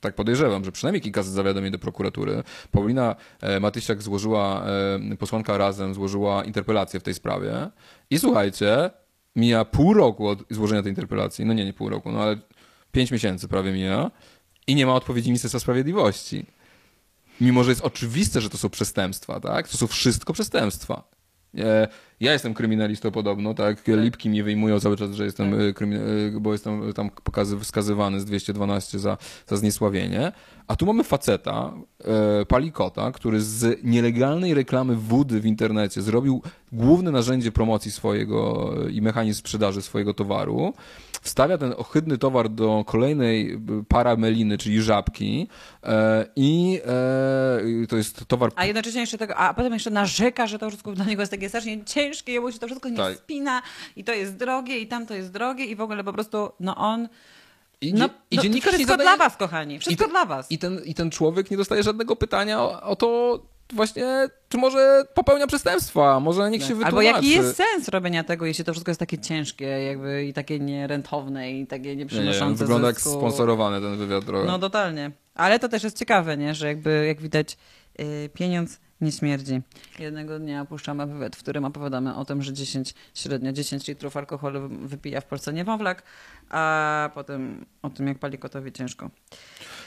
[0.00, 2.42] tak podejrzewam, że przynajmniej kilkaset zawiadomień do prokuratury.
[2.70, 4.66] Paulina e, Matysiak złożyła,
[5.12, 7.70] e, posłanka Razem złożyła interpelację w tej sprawie
[8.10, 8.90] i słuchajcie,
[9.36, 12.38] mija pół roku od złożenia tej interpelacji, no nie, nie pół roku, no ale
[12.92, 14.10] pięć miesięcy prawie mija
[14.66, 16.46] i nie ma odpowiedzi Ministerstwa Sprawiedliwości.
[17.40, 19.68] Mimo, że jest oczywiste, że to są przestępstwa, tak?
[19.68, 21.02] To są wszystko przestępstwa.
[22.20, 23.82] E, Ja jestem kryminalistą podobno, tak?
[23.86, 25.98] Lipki mi wyjmują cały czas, że jestem, e, krymi-
[26.36, 29.16] e, bo jestem tam pokazy, wskazywany z 212 za,
[29.46, 30.32] za zniesławienie.
[30.66, 31.72] A tu mamy faceta,
[32.40, 36.42] e, palikota, który z nielegalnej reklamy wody w internecie zrobił
[36.72, 40.72] główne narzędzie promocji swojego e, i mechanizm sprzedaży swojego towaru.
[41.22, 43.58] Wstawia ten ohydny towar do kolejnej e,
[43.88, 45.48] parameliny, czyli żabki
[45.82, 46.80] e, i
[47.82, 50.92] e, to jest towar A jednocześnie jeszcze tego, a potem jeszcze narzeka, że to wszystko
[50.92, 53.16] dla niego jest takie strasznie ciężkie, jemu się to wszystko nie Tak.
[53.16, 53.62] spina
[53.96, 56.76] i to jest drogie i tam to jest drogie i w ogóle po prostu, no
[56.76, 57.08] on,
[57.80, 59.16] I, no, i no dziennikarz nie wszystko zadaje...
[59.16, 60.52] dla was, kochani, wszystko te- dla was.
[60.52, 63.40] I ten, I ten człowiek nie dostaje żadnego pytania o, o to
[63.72, 66.88] właśnie, czy może popełnia przestępstwa, może niech się wytłumaczy.
[66.96, 70.58] Albo jaki jest sens robienia tego, jeśli to wszystko jest takie ciężkie jakby i takie
[70.60, 73.10] nierentowne i takie Nie, nie, nieprzynoszące wygląda jak zysku.
[73.18, 74.46] sponsorowany ten wywiad trochę.
[74.46, 75.10] No totalnie.
[75.34, 76.54] Ale to też jest ciekawe, nie?
[76.54, 77.56] że jakby jak widać
[77.98, 79.62] yy, pieniądz nie śmierdzi.
[79.98, 84.68] Jednego dnia opuszczamy wywiad, w którym opowiadamy o tym, że 10, średnio 10 litrów alkoholu
[84.68, 86.02] wypija w Polsce niemowlak,
[86.50, 89.10] a potem o tym, jak palikotowi ciężko.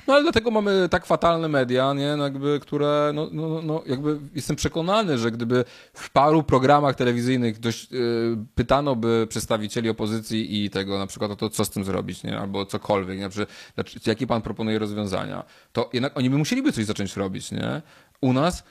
[0.08, 2.16] No ale dlatego mamy tak fatalne media, nie?
[2.16, 7.60] No, jakby, które, no, no, no jakby jestem przekonany, że gdyby w paru programach telewizyjnych
[7.60, 11.84] dość, yy, pytano by przedstawicieli opozycji i tego na przykład o to, co z tym
[11.84, 12.40] zrobić, nie?
[12.40, 13.30] Albo cokolwiek, nie?
[13.74, 17.82] Znaczy, jakie pan proponuje rozwiązania, to jednak oni by musieliby coś zacząć robić, nie?
[18.22, 18.64] U nas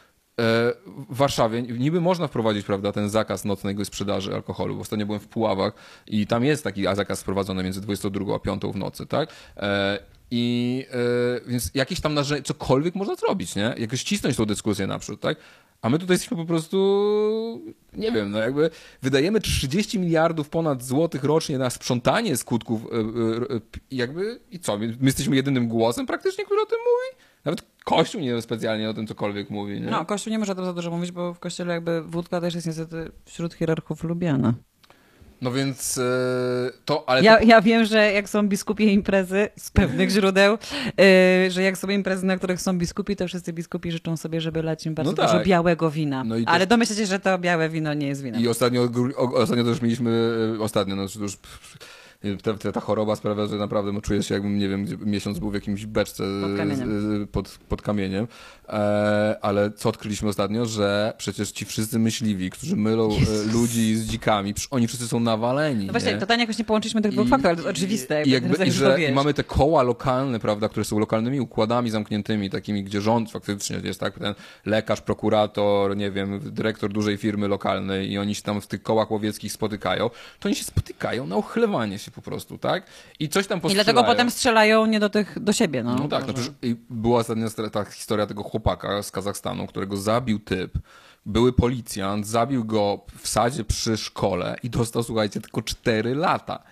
[1.11, 4.75] w Warszawie niby można wprowadzić, prawda, ten zakaz nocnej sprzedaży alkoholu.
[4.75, 5.73] Bo Ostatnio byłem w Puławach
[6.07, 9.33] i tam jest taki zakaz wprowadzony między 22 a 5 w nocy, tak?
[9.57, 9.99] E,
[10.31, 13.75] I e, więc jakieś tam narzędzie, cokolwiek można zrobić, nie?
[13.79, 15.37] Jakoś cisnąć tą dyskusję naprzód, tak?
[15.83, 17.63] A my tutaj jesteśmy po prostu,
[17.93, 18.71] nie wiem, no jakby
[19.03, 23.61] wydajemy 30 miliardów ponad złotych rocznie na sprzątanie skutków, e, e, e,
[23.91, 24.79] jakby i co?
[24.79, 27.25] My jesteśmy jedynym głosem praktycznie, który o tym mówi?
[27.45, 29.91] Nawet Kościół nie specjalnie o tym cokolwiek mówi, nie?
[29.91, 32.55] No, Kościół nie może o tym za dużo mówić, bo w Kościele jakby wódka też
[32.55, 34.55] jest niestety wśród hierarchów lubiana.
[35.43, 36.03] No więc e,
[36.85, 40.59] to, ale Ja, to, ja wiem, że jak są biskupie imprezy z pewnych źródeł,
[41.43, 44.63] yy, że jak są imprezy, na których są biskupi, to wszyscy biskupi życzą sobie, żeby
[44.63, 45.27] lać im bardzo No tak.
[45.33, 46.25] dużo białego wina.
[46.25, 48.41] No Ale też- domyślacie się, że to białe wino nie jest winem.
[48.41, 48.89] I ostatnio,
[49.35, 50.11] ostatnio też mieliśmy,
[50.59, 51.37] e, ostatnio, no już
[52.43, 55.51] ta, ta, ta choroba sprawia, że naprawdę no, czuję się jakbym, nie wiem, miesiąc był
[55.51, 57.29] w jakimś beczce Pod kamieniem.
[57.33, 58.29] pod, pod kamieniem.
[58.69, 64.07] E, ale co odkryliśmy ostatnio, że przecież ci wszyscy myśliwi, którzy mylą e, ludzi z
[64.07, 65.87] dzikami, oni wszyscy są nawaleni.
[65.87, 66.19] No właśnie, nie?
[66.19, 68.23] totalnie jakoś nie połączyliśmy tych dwóch faktów, ale to jest oczywiste.
[68.23, 69.03] I, jakby, i, że.
[69.03, 73.81] I mamy te koła lokalne, prawda, które są lokalnymi układami zamkniętymi, takimi, gdzie rząd faktycznie
[73.85, 74.35] jest tak, ten
[74.67, 79.11] lekarz, prokurator, nie wiem, dyrektor dużej firmy lokalnej i oni się tam w tych kołach
[79.11, 80.11] łowieckich spotykają,
[80.41, 82.87] to oni się spotykają na ochlewanie się po prostu, tak?
[83.19, 83.85] I coś tam I postrzelają.
[83.85, 85.83] dlatego potem strzelają nie do tych, do siebie.
[85.83, 89.67] No, No tak, no przecież i była ostatnia sta- ta historia tego chłopaka z Kazachstanu,
[89.67, 90.73] którego zabił typ.
[91.27, 96.63] były policjant zabił go w sadzie przy szkole i dostał, słuchajcie, tylko 4 lata.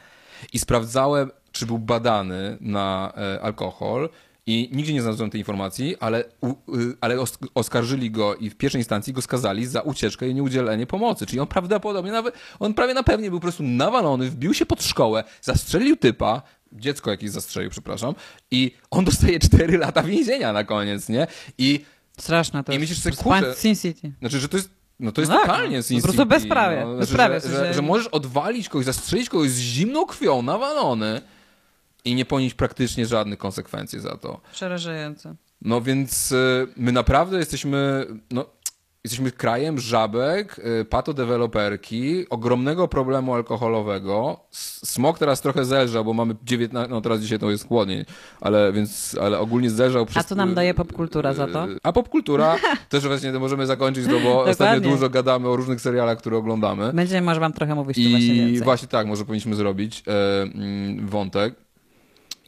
[0.53, 4.09] I sprawdzałem, czy był badany na e, alkohol
[4.49, 8.57] i nigdzie nie znalazłem tej informacji, ale, u, y, ale os, oskarżyli go i w
[8.57, 11.26] pierwszej instancji go skazali za ucieczkę i nieudzielenie pomocy.
[11.26, 14.82] Czyli on prawdopodobnie nawet, on prawie na pewnie był po prostu nawalony, wbił się pod
[14.82, 16.42] szkołę, zastrzelił typa,
[16.72, 18.14] dziecko jakieś zastrzelił, przepraszam,
[18.51, 21.26] i on dostaje 4 lata więzienia na koniec, nie?
[21.59, 21.84] I
[22.18, 22.80] Straszne to I jest.
[22.80, 24.12] myślisz sobie, kurczę, Sin City.
[24.20, 24.70] znaczy, że to jest.
[25.01, 25.82] No to jest No tak, totalnie no.
[25.82, 29.59] Sin Po prostu bezprawie, No, bezprawie, że, że, że możesz odwalić kogoś, zastrzelić kogoś z
[29.59, 31.20] zimną krwią, nawalony
[32.09, 34.40] i nie ponieść praktycznie żadnych konsekwencji za to.
[34.52, 35.34] Przerażające.
[35.62, 38.46] No więc y, my naprawdę jesteśmy, no,
[39.04, 44.40] jesteśmy krajem żabek, y, patodeweloperki, ogromnego problemu alkoholowego.
[44.50, 48.04] Smok teraz trochę zelżał, bo mamy 19, no teraz dzisiaj to jest chłodniej,
[48.40, 50.26] ale więc, ale ogólnie zelżał przez...
[50.26, 51.66] co nam daje popkultura za to?
[51.82, 52.56] A popkultura,
[52.88, 56.92] też właśnie to możemy zakończyć, no bo ostatnio dużo gadamy o różnych serialach, które oglądamy.
[56.92, 58.64] Będziemy może wam trochę mówić tu właśnie I więcej.
[58.64, 61.68] właśnie tak, może powinniśmy zrobić e, mm, wątek.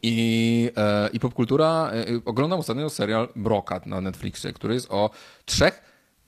[0.03, 1.91] I, e, I popkultura.
[1.93, 5.09] E, oglądam ostatnio serial Brokat na Netflixie, który jest o
[5.45, 5.81] trzech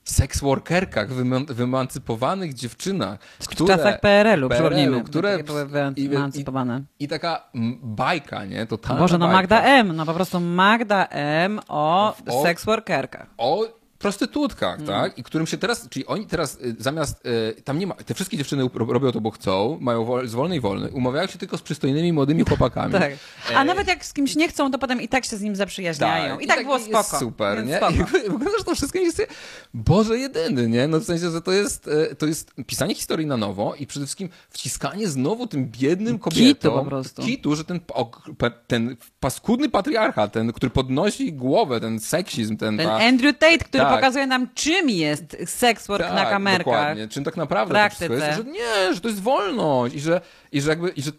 [0.03, 3.19] seksworkerkach, wyman- wymancypowanych dziewczynach.
[3.39, 6.81] W czasach PRL-u, przypomnijmy, które były wyemancypowane.
[6.99, 8.65] I, i taka mm, bajka, nie?
[8.65, 9.37] Totalna Boże, no bajka.
[9.37, 9.95] Magda M.
[9.95, 11.59] No po prostu Magda M.
[11.67, 13.27] o, O- sex workerkach.
[13.37, 14.87] o prostytutkach, Mm.
[14.87, 15.17] tak?
[15.17, 17.25] I którym się teraz, czyli oni teraz y, zamiast,
[17.57, 20.33] y, tam nie ma, te wszystkie dziewczyny ro- robią to, bo chcą, mają wol, z
[20.33, 22.93] wolnej wolny, umawiają się tylko z przystojnymi, młodymi chłopakami.
[22.99, 23.11] Tak.
[23.55, 25.55] A E, nawet jak z kimś nie chcą, to potem i tak się z nim
[25.55, 26.39] zaprzyjaźniają.
[26.39, 27.19] I, tak, było jest spoko.
[27.19, 27.77] super, nie?
[27.77, 27.93] Spoko.
[28.61, 29.27] I to wszystko jest
[29.73, 30.87] Boże jedyny, nie?
[30.87, 34.05] No w sensie, że to jest, e, to jest pisanie historii na nowo i przede
[34.05, 36.45] wszystkim wciskanie znowu tym biednym kobietom.
[36.55, 37.21] Kitu po prostu.
[37.21, 37.79] Kitu, że ten,
[38.67, 42.77] ten paskudny patriarchat, ten, który podnosi głowę, ten seksizm, ten...
[42.77, 43.92] Ten ta, Andrew Tate, który Tak.
[43.95, 46.65] Pokazuje nam, czym jest sex work na kamerkach.
[46.65, 47.07] Dokładnie.
[47.07, 50.21] Czym tak naprawdę to wszystko jest, że nie, że to jest wolność i że,
[50.51, 51.11] i że jakby, i że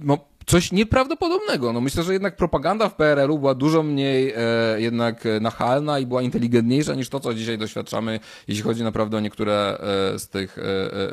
[0.00, 1.72] no, coś nieprawdopodobnego.
[1.72, 6.22] No myślę, że jednak propaganda w PRL-u była dużo mniej e, jednak nachalna i była
[6.22, 9.78] inteligentniejsza niż to, co dzisiaj doświadczamy, jeśli chodzi naprawdę o niektóre
[10.14, 10.62] e, z tych e,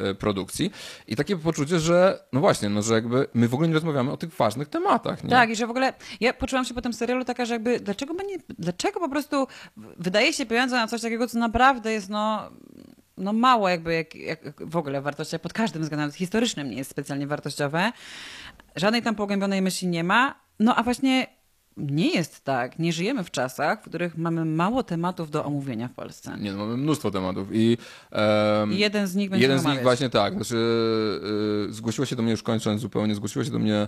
[0.10, 0.72] e, produkcji.
[1.08, 4.18] I takie poczucie, że no właśnie, no, że jakby my w ogóle nie rozmawiamy o
[4.18, 5.24] tych ważnych tematach.
[5.24, 5.30] Nie?
[5.30, 8.14] Tak, i że w ogóle ja poczułam się po tym serialu taka, że jakby dlaczego,
[8.14, 9.48] nie, dlaczego po prostu
[9.98, 12.50] wydaje się pieniądze na coś takiego, co naprawdę jest no,
[13.18, 17.28] no mało jakby jak, jak w ogóle wartościowe, pod każdym względem historycznym nie jest specjalnie
[17.28, 17.92] wartościowe.
[18.76, 20.36] Żadnej tam pogłębionej myśli nie ma.
[20.59, 21.28] No a właśnie
[21.78, 22.80] nie jest tak.
[22.80, 26.38] Nie żyjemy w czasach, w których mamy mało tematów do omówienia w Polsce.
[26.39, 27.78] Nie, no, mamy mnóstwo tematów i...
[28.72, 29.84] I jeden z nich będzie Jeden z nich omawiać.
[29.84, 30.34] właśnie tak.
[30.34, 30.55] Znaczy,
[31.70, 33.88] y, zgłosiła się do mnie, już kończąc zupełnie, zgłosiła się do mnie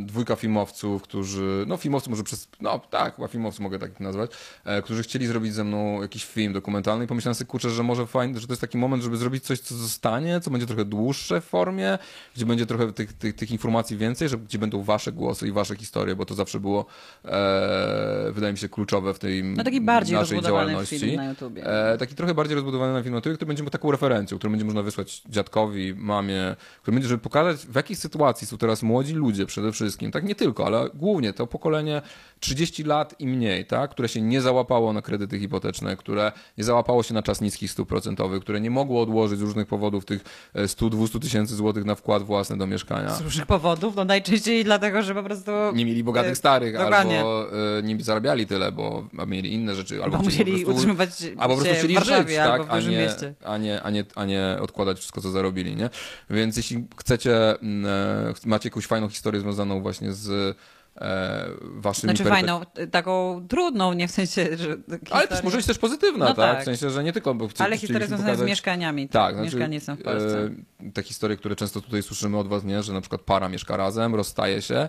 [0.00, 4.30] dwójka filmowców, którzy, no filmowcy może przez, no tak, chyba filmowcy mogę tak nazwać,
[4.64, 8.06] e, którzy chcieli zrobić ze mną jakiś film dokumentalny i pomyślałem sobie, kurczę, że może
[8.06, 11.40] fajnie, że to jest taki moment, żeby zrobić coś, co zostanie, co będzie trochę dłuższe
[11.40, 11.98] w formie,
[12.36, 15.76] gdzie będzie trochę tych, tych, tych informacji więcej, że, gdzie będą wasze głosy i wasze
[15.76, 16.86] historie, bo to zawsze było,
[17.24, 20.98] e, wydaje mi się, kluczowe w tej No taki bardziej naszej działalności.
[20.98, 21.92] film na YouTubie.
[21.92, 24.64] E, taki trochę bardziej rozbudowany na film na YouTube, który będzie taką referencją, który będzie
[24.64, 29.41] można wysłać dziadkowi, mamie, który będzie, żeby pokazać w jakiej sytuacji są teraz młodzi ludzie
[29.46, 32.02] przede wszystkim, tak nie tylko, ale głównie to pokolenie
[32.40, 37.02] 30 lat i mniej, tak, które się nie załapało na kredyty hipoteczne, które nie załapało
[37.02, 40.24] się na czas niskich stóp procentowych, które nie mogło odłożyć z różnych powodów tych
[40.54, 43.10] e, 100-200 tysięcy złotych na wkład własny do mieszkania.
[43.10, 45.50] Z różnych powodów, no najczęściej dlatego, że po prostu...
[45.74, 47.18] Nie mieli bogatych e, starych, dokładnie.
[47.18, 47.46] albo
[47.78, 51.40] e, nie zarabiali tyle, bo mieli inne rzeczy, albo Bo musieli po prostu, utrzymywać albo
[51.40, 53.34] po prostu się w chcieli Warszawie żyć, albo tak, w a nie, mieście.
[53.44, 55.90] a, nie, a, nie, a nie odkładać wszystko, co zarobili, nie?
[56.30, 60.56] Więc jeśli chcecie, mm, e, macie jakąś fajną historię związaną właśnie z
[60.96, 62.60] e, waszymi Znaczy fajną,
[62.90, 64.66] taką trudną, nie w sensie, że...
[64.88, 66.52] Ale historię- też może być też pozytywna, No tak?
[66.54, 66.60] tak.
[66.62, 69.08] W sensie, że nie tylko, bo chci- Ale historie związane z pokazać- mieszkaniami.
[69.08, 70.50] tak, Mieszkanie są w Polsce.
[70.86, 72.82] e, te historie, które często tutaj słyszymy od was, nie?
[72.82, 74.88] że na przykład para mieszka razem, rozstaje się,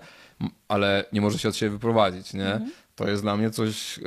[0.68, 2.54] ale nie może się od siebie wyprowadzić, nie?
[2.54, 2.72] Mhm.
[2.96, 4.02] To jest dla mnie coś, e,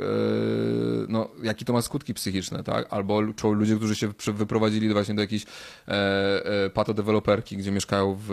[1.07, 2.87] no, jakie to ma skutki psychiczne, tak?
[2.89, 3.21] Albo
[3.51, 5.45] ludzie, którzy się wyprowadzili właśnie do jakiejś
[5.87, 5.91] e,
[6.65, 8.31] e, patodeweloperki, gdzie mieszkają w,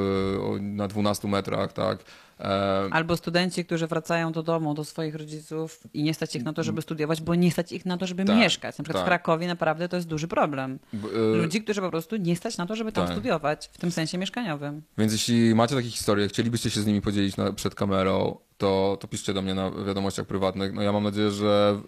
[0.60, 1.98] na 12 metrach, tak?
[2.40, 6.52] E, Albo studenci, którzy wracają do domu, do swoich rodziców i nie stać ich na
[6.52, 8.78] to, żeby studiować, bo nie stać ich na to, żeby Tak, mieszkać.
[8.78, 9.06] Na przykład tak.
[9.06, 10.78] w Krakowie naprawdę to jest duży problem.
[10.94, 13.14] e, Ludzi, którzy po prostu nie stać na to, żeby tam tak.
[13.14, 14.82] studiować, w tym sensie mieszkaniowym.
[14.98, 19.08] Więc jeśli macie takie historie, chcielibyście się z nimi podzielić na, przed kamerą, to, to
[19.08, 20.72] piszcie do mnie na wiadomościach prywatnych.
[20.72, 21.80] No ja mam nadzieję, że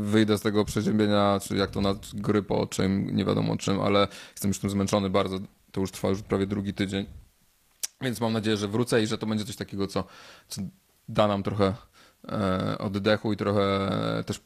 [0.00, 4.08] y, wyjdę z tego przeziębienia, czy jak to na grypo, czym, nie wiadomo czym, ale
[4.30, 5.38] jestem już tym zmęczony bardzo.
[5.72, 7.06] To już trwa już prawie drugi tydzień.
[8.00, 10.04] Więc mam nadzieję, że wrócę i że to będzie coś takiego, co,
[10.48, 10.62] co
[11.08, 11.74] da nam trochę
[12.28, 13.90] e, oddechu i trochę
[14.26, 14.40] też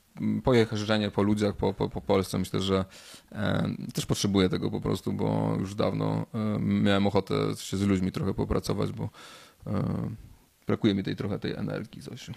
[0.45, 2.39] pojeżdżenie po ludziach, po, po, po Polsce.
[2.39, 2.85] Myślę, że
[3.33, 8.13] e, też potrzebuję tego po prostu, bo już dawno e, miałem ochotę się z ludźmi
[8.13, 9.09] trochę popracować, bo
[9.67, 9.83] e,
[10.67, 12.33] brakuje mi tej trochę tej energii, Zosiu.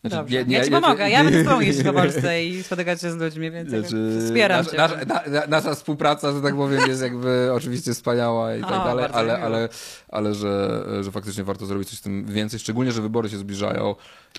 [0.00, 0.44] Znaczy, Dobrze.
[0.48, 1.10] ja ci pomogę.
[1.10, 4.64] Ja będę z tobą jeździć po Polsce i spotykać się z ludźmi, więc Znaczy, wspieram
[4.76, 5.06] nasza, cię.
[5.06, 9.06] na, na, nasza współpraca, że tak powiem, jest jakby oczywiście wspaniała i tak O, dalej,
[9.12, 9.46] ale, miło.
[9.46, 9.68] ale,
[10.08, 13.94] ale że, że faktycznie warto zrobić coś z tym więcej, szczególnie, że wybory się zbliżają.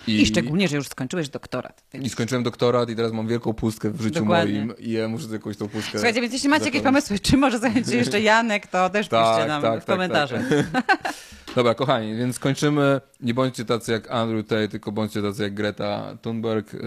[0.06, 1.84] I, I szczególnie, że już skończyłeś doktorat.
[1.92, 2.06] Więc...
[2.06, 4.54] I skończyłem doktorat i teraz mam wielką pustkę w życiu Dokładnie.
[4.54, 5.92] moim i ja muszę jakąś tą pustkę...
[5.92, 9.36] Słuchajcie, więc jeśli macie jakieś pomysły, czy może zająć się jeszcze Janek, to też Tak,
[9.36, 10.42] piszcie nam tak, w tak, komentarzach.
[11.56, 13.00] Dobra, kochani, więc kończymy.
[13.20, 16.72] Nie bądźcie tacy jak Andrew Tate, tylko bądźcie tacy jak Greta Thunberg.
[16.72, 16.80] Yy,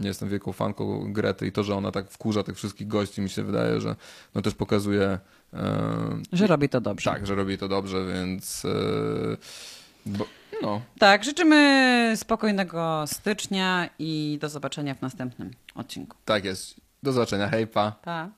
[0.00, 3.30] Nie jestem wielką fanką Grety i to, że ona tak wkurza tych wszystkich gości, mi
[3.30, 3.96] się wydaje, że
[4.34, 5.18] no też pokazuje...
[5.52, 5.58] yy,
[6.32, 7.10] Że robi to dobrze.
[7.10, 8.64] Tak, że robi to dobrze, więc.
[8.64, 9.36] Yy,
[10.06, 10.26] bo,
[10.62, 16.16] no, Tak, życzymy spokojnego stycznia i do zobaczenia w następnym odcinku.
[16.24, 16.80] tak jest.
[17.02, 17.48] Do zobaczenia.
[17.48, 17.92] Hej, pa.
[18.02, 18.28] Pa.